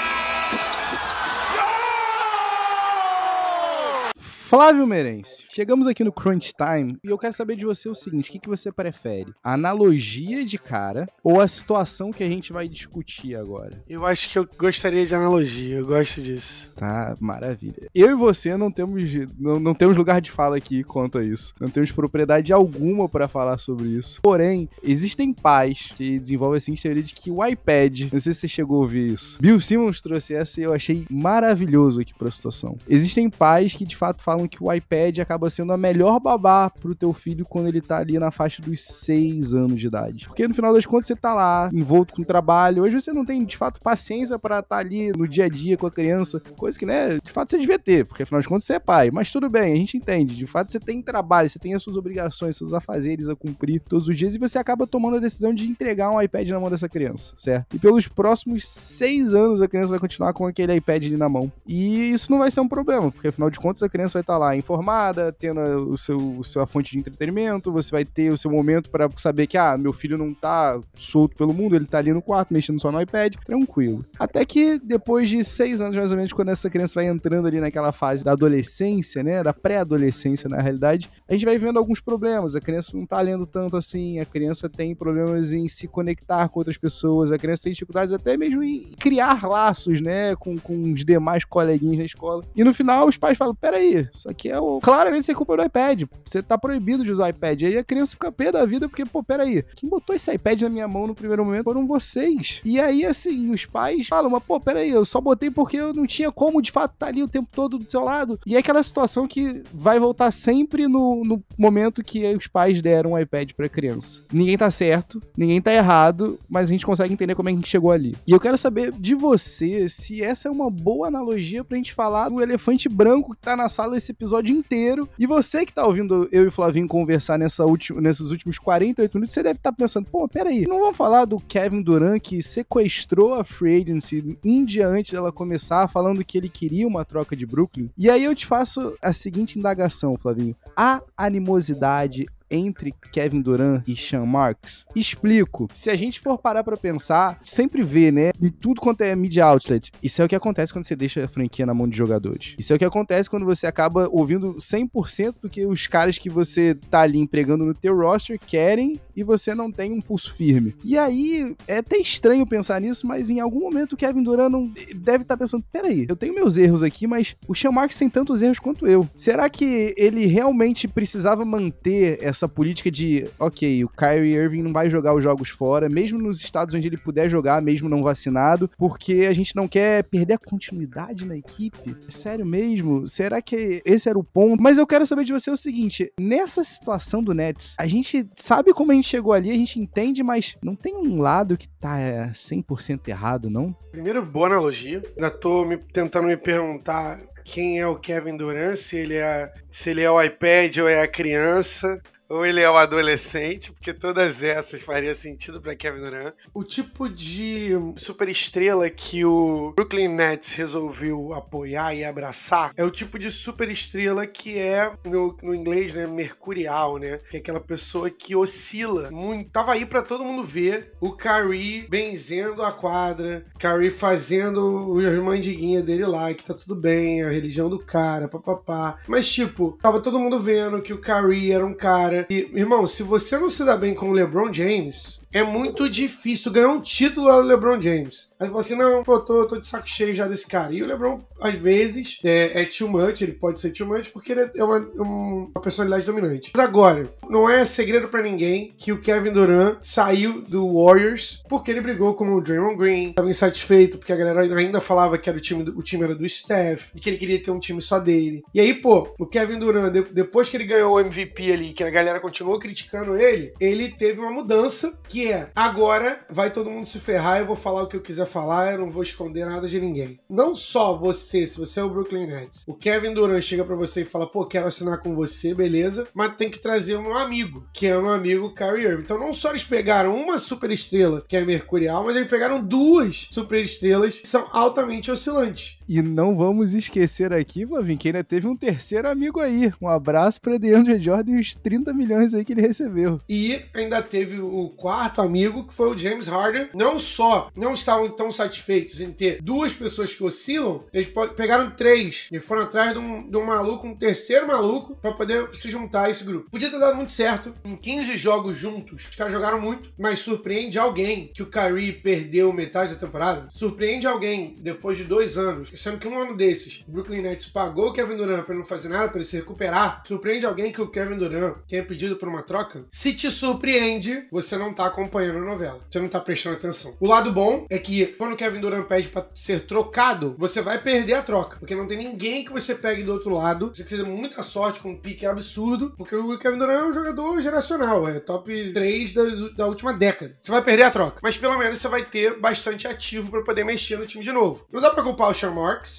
[4.49, 8.31] Flávio Merencio, chegamos aqui no Crunch Time e eu quero saber de você o seguinte:
[8.31, 9.35] o que, que você prefere?
[9.45, 13.85] A analogia de cara ou a situação que a gente vai discutir agora?
[13.87, 16.73] Eu acho que eu gostaria de analogia, eu gosto disso.
[16.75, 17.91] Tá, maravilha.
[17.95, 19.05] Eu e você não temos,
[19.39, 21.53] não, não temos lugar de fala aqui quanto a isso.
[21.61, 24.19] Não temos propriedade alguma para falar sobre isso.
[24.23, 28.49] Porém, existem pais que desenvolvem assim teoria de que o iPad, não sei se você
[28.49, 29.37] chegou a ouvir isso.
[29.43, 32.79] Bill Simmons trouxe essa e eu achei maravilhoso aqui pra situação.
[32.89, 36.71] Existem pais que de fato falam falam que o iPad acaba sendo a melhor babá
[36.71, 40.27] pro teu filho quando ele tá ali na faixa dos 6 anos de idade.
[40.27, 42.83] Porque no final das contas você tá lá, envolto com o trabalho.
[42.83, 45.77] Hoje você não tem, de fato, paciência para estar tá ali no dia a dia
[45.77, 46.41] com a criança.
[46.57, 49.11] Coisa que, né, de fato você devia ter, porque afinal de contas você é pai.
[49.11, 50.37] Mas tudo bem, a gente entende.
[50.37, 54.09] De fato você tem trabalho, você tem as suas obrigações, seus afazeres a cumprir todos
[54.09, 56.89] os dias e você acaba tomando a decisão de entregar um iPad na mão dessa
[56.89, 57.75] criança, certo?
[57.75, 61.51] E pelos próximos seis anos a criança vai continuar com aquele iPad ali na mão.
[61.67, 64.35] E isso não vai ser um problema, porque afinal de contas a criança vai estar
[64.35, 68.51] tá lá informada, tendo o seu, sua fonte de entretenimento, você vai ter o seu
[68.51, 72.13] momento para saber que, ah, meu filho não tá solto pelo mundo, ele tá ali
[72.13, 74.05] no quarto mexendo só no iPad, tranquilo.
[74.19, 77.61] Até que depois de seis anos, mais ou menos, quando essa criança vai entrando ali
[77.61, 82.55] naquela fase da adolescência, né, da pré-adolescência, na realidade, a gente vai vendo alguns problemas.
[82.55, 86.61] A criança não tá lendo tanto assim, a criança tem problemas em se conectar com
[86.61, 91.05] outras pessoas, a criança tem dificuldades até mesmo em criar laços, né, com, com os
[91.05, 92.45] demais coleguinhas na escola.
[92.55, 94.81] E no final os pais falam: peraí, isso aqui é o.
[94.81, 96.03] Claramente você culpa do iPad.
[96.25, 97.63] Você tá proibido de usar o iPad.
[97.63, 100.69] Aí a criança fica pé da vida, porque, pô, peraí, quem botou esse iPad na
[100.69, 102.61] minha mão no primeiro momento foram vocês.
[102.65, 106.07] E aí, assim, os pais falam, mas, pô, peraí, eu só botei porque eu não
[106.07, 108.39] tinha como de fato estar tá ali o tempo todo do seu lado.
[108.47, 113.13] E é aquela situação que vai voltar sempre no, no momento que os pais deram
[113.13, 114.23] um iPad pra criança.
[114.33, 117.91] Ninguém tá certo, ninguém tá errado, mas a gente consegue entender como é que chegou
[117.91, 118.15] ali.
[118.27, 122.29] E eu quero saber de você se essa é uma boa analogia pra gente falar
[122.29, 125.09] do elefante branco que tá na sala esse episódio inteiro.
[125.19, 129.15] E você que tá ouvindo eu e o Flavinho conversar nessa última, nesses últimos 48
[129.15, 132.43] minutos, você deve estar tá pensando, pô, peraí, não vamos falar do Kevin Durant que
[132.43, 137.37] sequestrou a Free Agency um dia antes dela começar, falando que ele queria uma troca
[137.37, 137.91] de Brooklyn?
[137.97, 140.57] E aí eu te faço a seguinte indagação, Flavinho.
[140.77, 144.85] A animosidade entre Kevin Durant e Sean Marks?
[144.95, 145.69] Explico.
[145.73, 149.45] Se a gente for parar para pensar, sempre vê, né, em tudo quanto é media
[149.45, 152.55] outlet, isso é o que acontece quando você deixa a franquia na mão de jogadores.
[152.59, 156.31] Isso é o que acontece quando você acaba ouvindo 100% do que os caras que
[156.31, 160.75] você tá ali empregando no teu roster querem e você não tem um pulso firme.
[160.85, 164.73] E aí, é até estranho pensar nisso, mas em algum momento o Kevin Durant não
[164.95, 168.09] deve estar tá pensando, peraí, eu tenho meus erros aqui, mas o Sean Marks tem
[168.09, 169.09] tantos erros quanto eu.
[169.17, 174.73] Será que ele realmente precisava manter essa essa política de, ok, o Kyrie Irving não
[174.73, 178.71] vai jogar os jogos fora, mesmo nos estados onde ele puder jogar, mesmo não vacinado,
[178.79, 181.97] porque a gente não quer perder a continuidade na equipe.
[182.07, 183.07] É sério mesmo?
[183.07, 184.63] Será que esse era o ponto?
[184.63, 188.73] Mas eu quero saber de você o seguinte: nessa situação do Nets, a gente sabe
[188.73, 191.99] como a gente chegou ali, a gente entende, mas não tem um lado que tá
[192.33, 193.75] 100% errado, não?
[193.91, 195.03] Primeiro, boa analogia.
[195.17, 199.91] Ainda tô me, tentando me perguntar quem é o Kevin Durant, se ele é, se
[199.91, 204.43] ele é o iPad ou é a criança ou ele é o adolescente, porque todas
[204.43, 206.35] essas fariam sentido para Kevin Durant.
[206.53, 213.19] O tipo de superestrela que o Brooklyn Nets resolveu apoiar e abraçar é o tipo
[213.19, 217.21] de superestrela que é, no, no inglês, né, mercurial, né?
[217.31, 219.51] Que é aquela pessoa que oscila muito.
[219.51, 225.85] Tava aí para todo mundo ver o Kyrie benzendo a quadra, Kyrie fazendo as mandiguinhas
[225.85, 228.99] dele lá, que tá tudo bem, a religião do cara, papapá.
[229.07, 233.03] Mas, tipo, tava todo mundo vendo que o Kyrie era um cara e, irmão, se
[233.03, 237.29] você não se dá bem com o LeBron James, é muito difícil ganhar um título
[237.29, 238.29] ao LeBron James.
[238.41, 240.73] Aí você assim, não, pô, tô, tô de saco cheio já desse cara.
[240.73, 244.33] E o LeBron, às vezes, é, é too much, ele pode ser too much, porque
[244.33, 246.53] ele é uma, uma personalidade dominante.
[246.55, 251.71] Mas agora, não é segredo para ninguém que o Kevin Durant saiu do Warriors porque
[251.71, 255.39] ele brigou com o Draymond Green, tava insatisfeito porque a galera ainda falava que era
[255.39, 257.99] o time, o time era do Steph, e que ele queria ter um time só
[257.99, 258.43] dele.
[258.55, 261.91] E aí, pô, o Kevin Durant, depois que ele ganhou o MVP ali, que a
[261.91, 266.99] galera continuou criticando ele, ele teve uma mudança que é, agora vai todo mundo se
[266.99, 269.81] ferrar, eu vou falar o que eu quiser falar, eu não vou esconder nada de
[269.81, 270.21] ninguém.
[270.29, 274.03] Não só você, se você é o Brooklyn Nets, o Kevin Durant chega para você
[274.03, 277.87] e fala, pô, quero assinar com você, beleza, mas tem que trazer um amigo, que
[277.87, 279.03] é um amigo Kyrie Irving.
[279.03, 283.29] Então não só eles pegaram uma super estrela, que é Mercurial, mas eles pegaram duas
[283.31, 285.78] super estrelas que são altamente oscilantes.
[285.89, 289.73] E não vamos esquecer aqui, Vavin, que ainda teve um terceiro amigo aí.
[289.81, 293.19] Um abraço para DeAndre Jordan e os 30 milhões aí que ele recebeu.
[293.27, 296.69] E ainda teve o quarto amigo, que foi o James Harden.
[296.75, 302.29] Não só não estavam tão satisfeitos em ter duas pessoas que oscilam, eles pegaram três
[302.31, 306.05] e foram atrás de um, de um maluco, um terceiro maluco, para poder se juntar
[306.05, 306.51] a esse grupo.
[306.51, 307.55] Podia ter dado muito certo.
[307.65, 312.53] Em 15 jogos juntos, os caras jogaram muito, mas surpreende alguém que o Kyrie perdeu
[312.53, 313.49] metade da temporada.
[313.51, 317.89] Surpreende alguém depois de dois anos sendo que um ano desses, o Brooklyn Nets pagou
[317.89, 320.89] o Kevin Durant ele não fazer nada, pra ele se recuperar, surpreende alguém que o
[320.89, 322.85] Kevin Durant tenha pedido por uma troca?
[322.91, 325.81] Se te surpreende, você não tá acompanhando a novela.
[325.89, 326.97] Você não tá prestando atenção.
[327.01, 330.81] O lado bom é que quando o Kevin Durant pede pra ser trocado, você vai
[330.81, 331.59] perder a troca.
[331.59, 333.69] Porque não tem ninguém que você pegue do outro lado.
[333.69, 335.95] Você precisa de muita sorte com um pique absurdo.
[335.97, 338.09] Porque o Kevin Durant é um jogador geracional.
[338.09, 339.23] É top 3 da,
[339.57, 340.37] da última década.
[340.41, 341.21] Você vai perder a troca.
[341.23, 344.67] Mas pelo menos você vai ter bastante ativo para poder mexer no time de novo.
[344.73, 345.53] Não dá pra culpar o Sean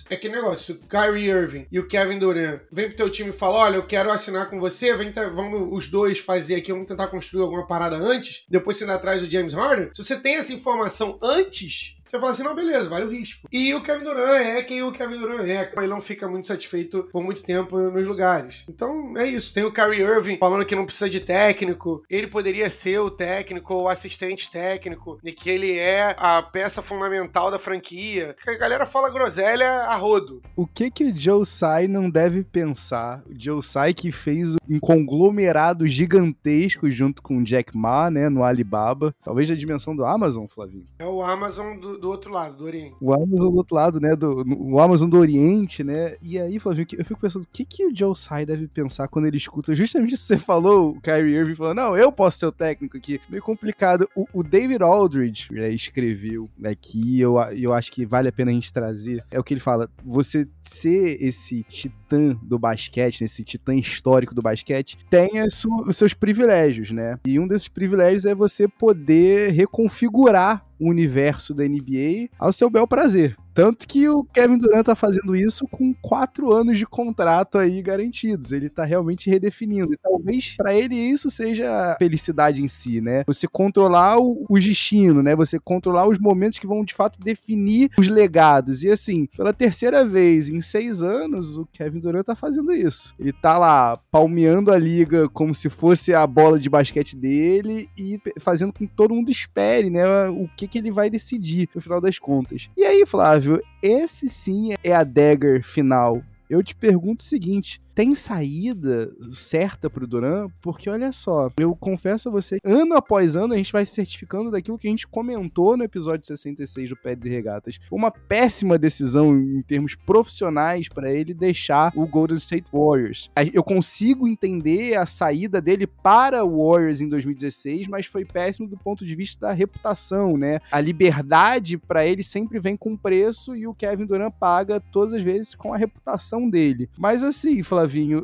[0.09, 0.75] É que negócio.
[0.75, 3.85] O Kyrie Irving e o Kevin Durant vem pro teu time e falam: olha, eu
[3.85, 4.95] quero assinar com você.
[4.95, 6.71] Vem vamos os dois fazer aqui.
[6.71, 8.43] Vamos tentar construir alguma parada antes.
[8.49, 9.89] Depois você ainda atrás do James Harden.
[9.93, 13.47] Se você tem essa informação antes, você fala assim, não, beleza, vale o risco.
[13.51, 15.71] E o Kevin Durant é quem o Kevin Durant é.
[15.77, 18.65] Ele não fica muito satisfeito por muito tempo nos lugares.
[18.67, 19.53] Então, é isso.
[19.53, 22.03] Tem o Kyrie Irving falando que não precisa de técnico.
[22.09, 25.19] Ele poderia ser o técnico ou assistente técnico.
[25.23, 28.35] E que ele é a peça fundamental da franquia.
[28.47, 30.41] A galera fala groselha a rodo.
[30.55, 33.23] O que que o Joe Tsai não deve pensar?
[33.29, 38.43] O Joe Tsai que fez um conglomerado gigantesco junto com o Jack Ma, né, no
[38.43, 39.13] Alibaba.
[39.23, 40.87] Talvez da dimensão do Amazon, Flavinho.
[40.99, 42.95] É o Amazon do, do outro lado, do Oriente.
[42.99, 44.15] O Amazon do outro lado, né?
[44.15, 46.15] Do, o Amazon do Oriente, né?
[46.21, 49.25] E aí, Flavinho, eu fico pensando, o que, que o Joe Tsai deve pensar quando
[49.25, 52.45] ele escuta justamente isso que você falou, o Kyrie Irving falando, não, eu posso ser
[52.45, 53.19] o técnico aqui.
[53.29, 54.09] Meio complicado.
[54.15, 58.53] O, o David Aldridge né, escreveu aqui, eu, eu acho que vale a pena a
[58.53, 63.75] gente trazer, é o que ele fala, você ser esse titã do basquete, esse titã
[63.75, 67.19] histórico do basquete, tem os seus privilégios, né?
[67.25, 72.87] E um desses privilégios é você poder reconfigurar o universo da NBA ao seu bel
[72.87, 73.35] prazer.
[73.53, 78.51] Tanto que o Kevin Durant tá fazendo isso com quatro anos de contrato aí garantidos.
[78.51, 79.93] Ele tá realmente redefinindo.
[79.93, 83.23] E talvez para ele isso seja felicidade em si, né?
[83.27, 85.35] Você controlar o, o destino, né?
[85.35, 88.83] Você controlar os momentos que vão de fato definir os legados.
[88.83, 93.13] E assim, pela terceira vez em seis anos, o Kevin Durant tá fazendo isso.
[93.19, 98.19] Ele tá lá palmeando a liga como se fosse a bola de basquete dele e
[98.39, 100.27] fazendo com que todo mundo espere, né?
[100.29, 102.69] O que, que ele vai decidir no final das contas.
[102.77, 103.38] E aí, Flávio?
[103.81, 106.23] Esse sim é a dagger final.
[106.49, 112.29] Eu te pergunto o seguinte: tem saída certa pro Duran, porque olha só, eu confesso
[112.29, 115.75] a você, ano após ano a gente vai se certificando daquilo que a gente comentou
[115.75, 117.79] no episódio 66 do Pets e Regatas.
[117.91, 123.29] Uma péssima decisão em termos profissionais para ele deixar o Golden State Warriors.
[123.53, 128.77] Eu consigo entender a saída dele para o Warriors em 2016, mas foi péssimo do
[128.77, 130.59] ponto de vista da reputação, né?
[130.71, 135.23] A liberdade para ele sempre vem com preço e o Kevin Durant paga todas as
[135.23, 136.89] vezes com a reputação dele.
[136.97, 137.78] Mas assim, Flávio,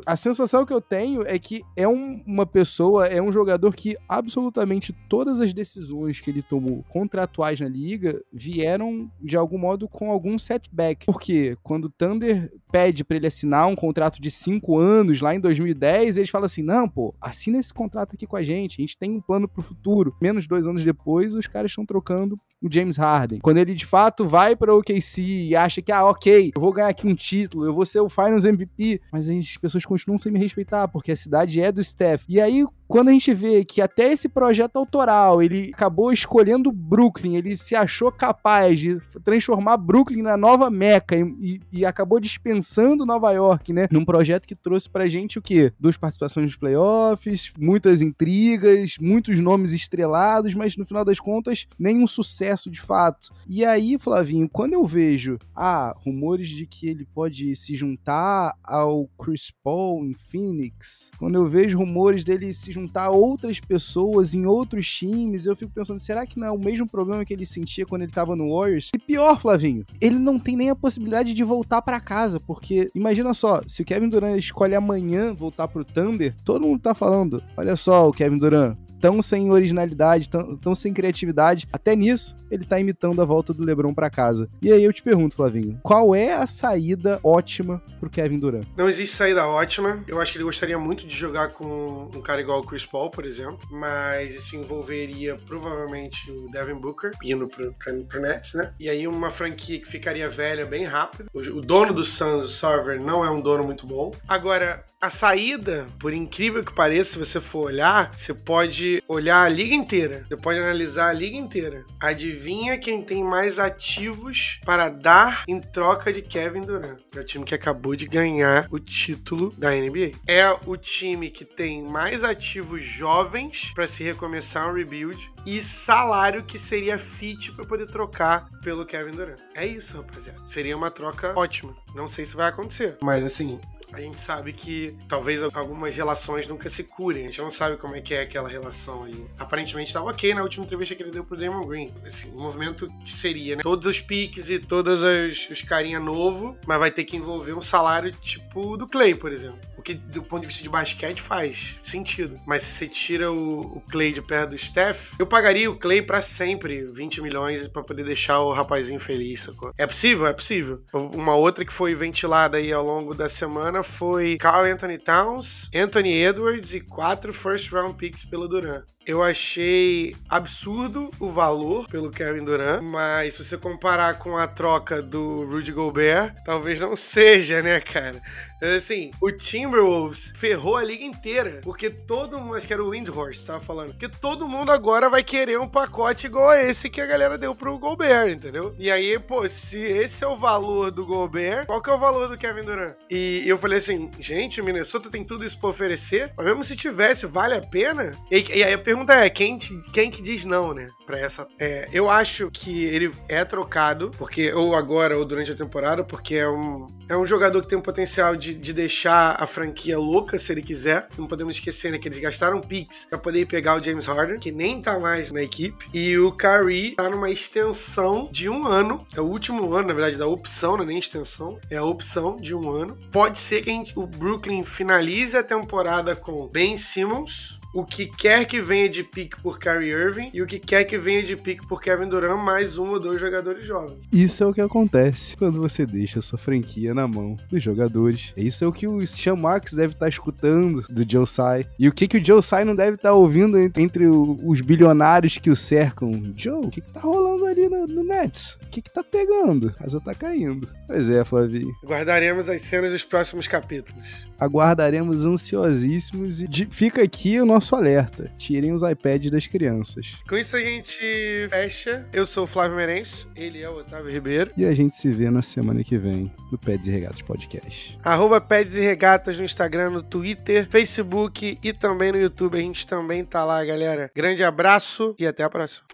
[0.06, 3.96] A sensação que eu tenho é que é um, uma pessoa, é um jogador que
[4.08, 10.10] absolutamente todas as decisões que ele tomou contratuais na liga vieram de algum modo com
[10.10, 11.06] algum setback.
[11.06, 15.40] Porque quando o Thunder pede para ele assinar um contrato de cinco anos lá em
[15.40, 18.98] 2010, eles falam assim: não, pô, assina esse contrato aqui com a gente, a gente
[18.98, 20.14] tem um plano pro futuro.
[20.20, 23.38] Menos dois anos depois, os caras estão trocando o James Harden.
[23.40, 26.72] Quando ele de fato vai para o OKC e acha que, ah, ok, eu vou
[26.72, 30.30] ganhar aqui um título, eu vou ser o Finals MVP, mas as pessoas continuam sem
[30.30, 32.24] me respeitar, porque a cidade é do Steph.
[32.28, 37.36] E aí, quando a gente vê que até esse projeto autoral, ele acabou escolhendo Brooklyn,
[37.36, 43.32] ele se achou capaz de transformar Brooklyn na nova Meca e, e, acabou dispensando Nova
[43.32, 43.88] York, né?
[43.90, 45.72] Num projeto que trouxe pra gente o quê?
[45.78, 52.06] Duas participações nos playoffs, muitas intrigas, muitos nomes estrelados, mas no final das contas, nenhum
[52.06, 53.32] sucesso de fato.
[53.46, 59.08] E aí, Flavinho, quando eu vejo, ah, rumores de que ele pode se juntar ao
[59.18, 64.86] Chris Paul em Phoenix, quando eu vejo rumores dele se juntar outras pessoas em outros
[64.86, 68.02] times, eu fico pensando, será que não é o mesmo problema que ele sentia quando
[68.02, 68.90] ele tava no Warriors?
[68.94, 73.32] E pior, Flavinho, ele não tem nem a possibilidade de voltar para casa, porque imagina
[73.32, 77.76] só, se o Kevin Durant escolhe amanhã voltar pro Thunder, todo mundo tá falando, olha
[77.76, 78.76] só o Kevin Durant,
[79.06, 81.68] tão sem originalidade, tão, tão sem criatividade.
[81.72, 84.50] Até nisso, ele tá imitando a volta do LeBron para casa.
[84.60, 88.66] E aí eu te pergunto, Flavinho, qual é a saída ótima pro Kevin Durant?
[88.76, 90.02] Não existe saída ótima.
[90.08, 93.08] Eu acho que ele gostaria muito de jogar com um cara igual o Chris Paul,
[93.08, 98.72] por exemplo, mas isso envolveria provavelmente o Devin Booker indo pro, pro, pro Nets, né?
[98.80, 101.30] E aí uma franquia que ficaria velha bem rápido.
[101.32, 104.10] O, o dono do Suns, o Server, não é um dono muito bom.
[104.26, 109.48] Agora, a saída, por incrível que pareça, se você for olhar, você pode olhar a
[109.48, 110.24] liga inteira.
[110.28, 111.84] Você pode analisar a liga inteira.
[112.00, 116.98] Adivinha quem tem mais ativos para dar em troca de Kevin Durant?
[117.14, 120.12] É o time que acabou de ganhar o título da NBA.
[120.26, 126.44] É o time que tem mais ativos jovens para se recomeçar um rebuild e salário
[126.44, 129.40] que seria fit para poder trocar pelo Kevin Durant.
[129.54, 130.40] É isso, rapaziada.
[130.48, 131.74] Seria uma troca ótima.
[131.94, 133.60] Não sei se vai acontecer, mas assim,
[133.92, 137.24] a gente sabe que talvez algumas relações nunca se curem.
[137.24, 139.26] A gente não sabe como é que é aquela relação ali.
[139.38, 141.88] Aparentemente estava ok na última entrevista que ele deu pro Damon Green.
[142.06, 143.62] Assim, um movimento que seria, né?
[143.62, 147.62] Todos os piques e todas as os carinha novo, mas vai ter que envolver um
[147.62, 149.58] salário tipo do Clay, por exemplo.
[149.76, 152.36] O que do ponto de vista de basquete faz sentido.
[152.46, 156.02] Mas se você tira o, o Clay de perto do Steph, eu pagaria o Clay
[156.02, 159.72] para sempre 20 milhões para poder deixar o rapazinho feliz, sacou?
[159.76, 160.26] É possível?
[160.26, 160.82] É possível.
[160.92, 166.22] Uma outra que foi ventilada aí ao longo da semana foi Carl Anthony Towns, Anthony
[166.22, 168.84] Edwards e quatro first round picks pelo Durant.
[169.06, 175.00] Eu achei absurdo o valor pelo Kevin Durant, mas se você comparar com a troca
[175.00, 178.20] do Rudy Gobert, talvez não seja, né, cara?
[178.62, 183.44] Assim, o Timberwolves ferrou a liga inteira, porque todo mundo, acho que era o Windhorst,
[183.44, 187.06] tava falando, que todo mundo agora vai querer um pacote igual a esse que a
[187.06, 188.74] galera deu pro Gobert, entendeu?
[188.78, 192.28] E aí, pô, se esse é o valor do Gobert, qual que é o valor
[192.28, 192.94] do Kevin Durant?
[193.10, 197.26] E eu falei assim, gente, Minnesota tem tudo isso pra oferecer, mas mesmo se tivesse,
[197.26, 198.12] vale a pena?
[198.30, 199.58] E, e aí a pergunta é, quem,
[199.92, 200.88] quem que diz não, né?
[201.04, 201.46] Pra essa.
[201.58, 206.36] É, eu acho que ele é trocado, porque ou agora ou durante a temporada, porque
[206.36, 210.38] é um, é um jogador que tem um potencial de, de deixar a franquia louca
[210.38, 211.08] se ele quiser.
[211.16, 214.50] Não podemos esquecer, né, que eles gastaram Pix pra poder pegar o James Harden, que
[214.50, 215.86] nem tá mais na equipe.
[215.94, 219.06] E o Kyrie tá numa extensão de um ano.
[219.14, 221.58] É o último ano, na verdade, da opção, não é nem extensão.
[221.70, 222.98] É a opção de um ano.
[223.12, 228.46] Pode ser que gente, o Brooklyn finalize a temporada com Ben Simmons, o que quer
[228.46, 231.66] que venha de pique por Kyrie Irving e o que quer que venha de pique
[231.66, 233.98] por Kevin Durant, mais um ou dois jogadores jovens.
[234.10, 238.32] Isso é o que acontece quando você deixa a sua franquia na mão dos jogadores.
[238.34, 241.66] Isso é o que o Sean Marks deve estar escutando do Joe Tsai.
[241.78, 245.50] E o que, que o Joe Tsai não deve estar ouvindo entre os bilionários que
[245.50, 246.32] o cercam.
[246.34, 248.56] Joe, o que, que tá rolando ali no, no Nets?
[248.64, 249.68] O que, que tá pegando?
[249.68, 250.66] A casa tá caindo.
[250.86, 251.74] Pois é, Flavinho.
[251.84, 254.06] Guardaremos as cenas dos próximos capítulos.
[254.40, 256.66] Aguardaremos ansiosíssimos e de...
[256.70, 258.30] fica aqui o nosso nosso alerta.
[258.36, 260.16] Tirem os iPads das crianças.
[260.28, 262.06] Com isso a gente fecha.
[262.12, 264.52] Eu sou o Flávio Merenço, ele é o Otávio Ribeiro.
[264.56, 267.98] E a gente se vê na semana que vem no Peds e Regatas Podcast.
[268.04, 272.56] Arroba Peds e Regatas no Instagram, no Twitter, Facebook e também no YouTube.
[272.56, 274.10] A gente também tá lá, galera.
[274.14, 275.86] Grande abraço e até a próxima.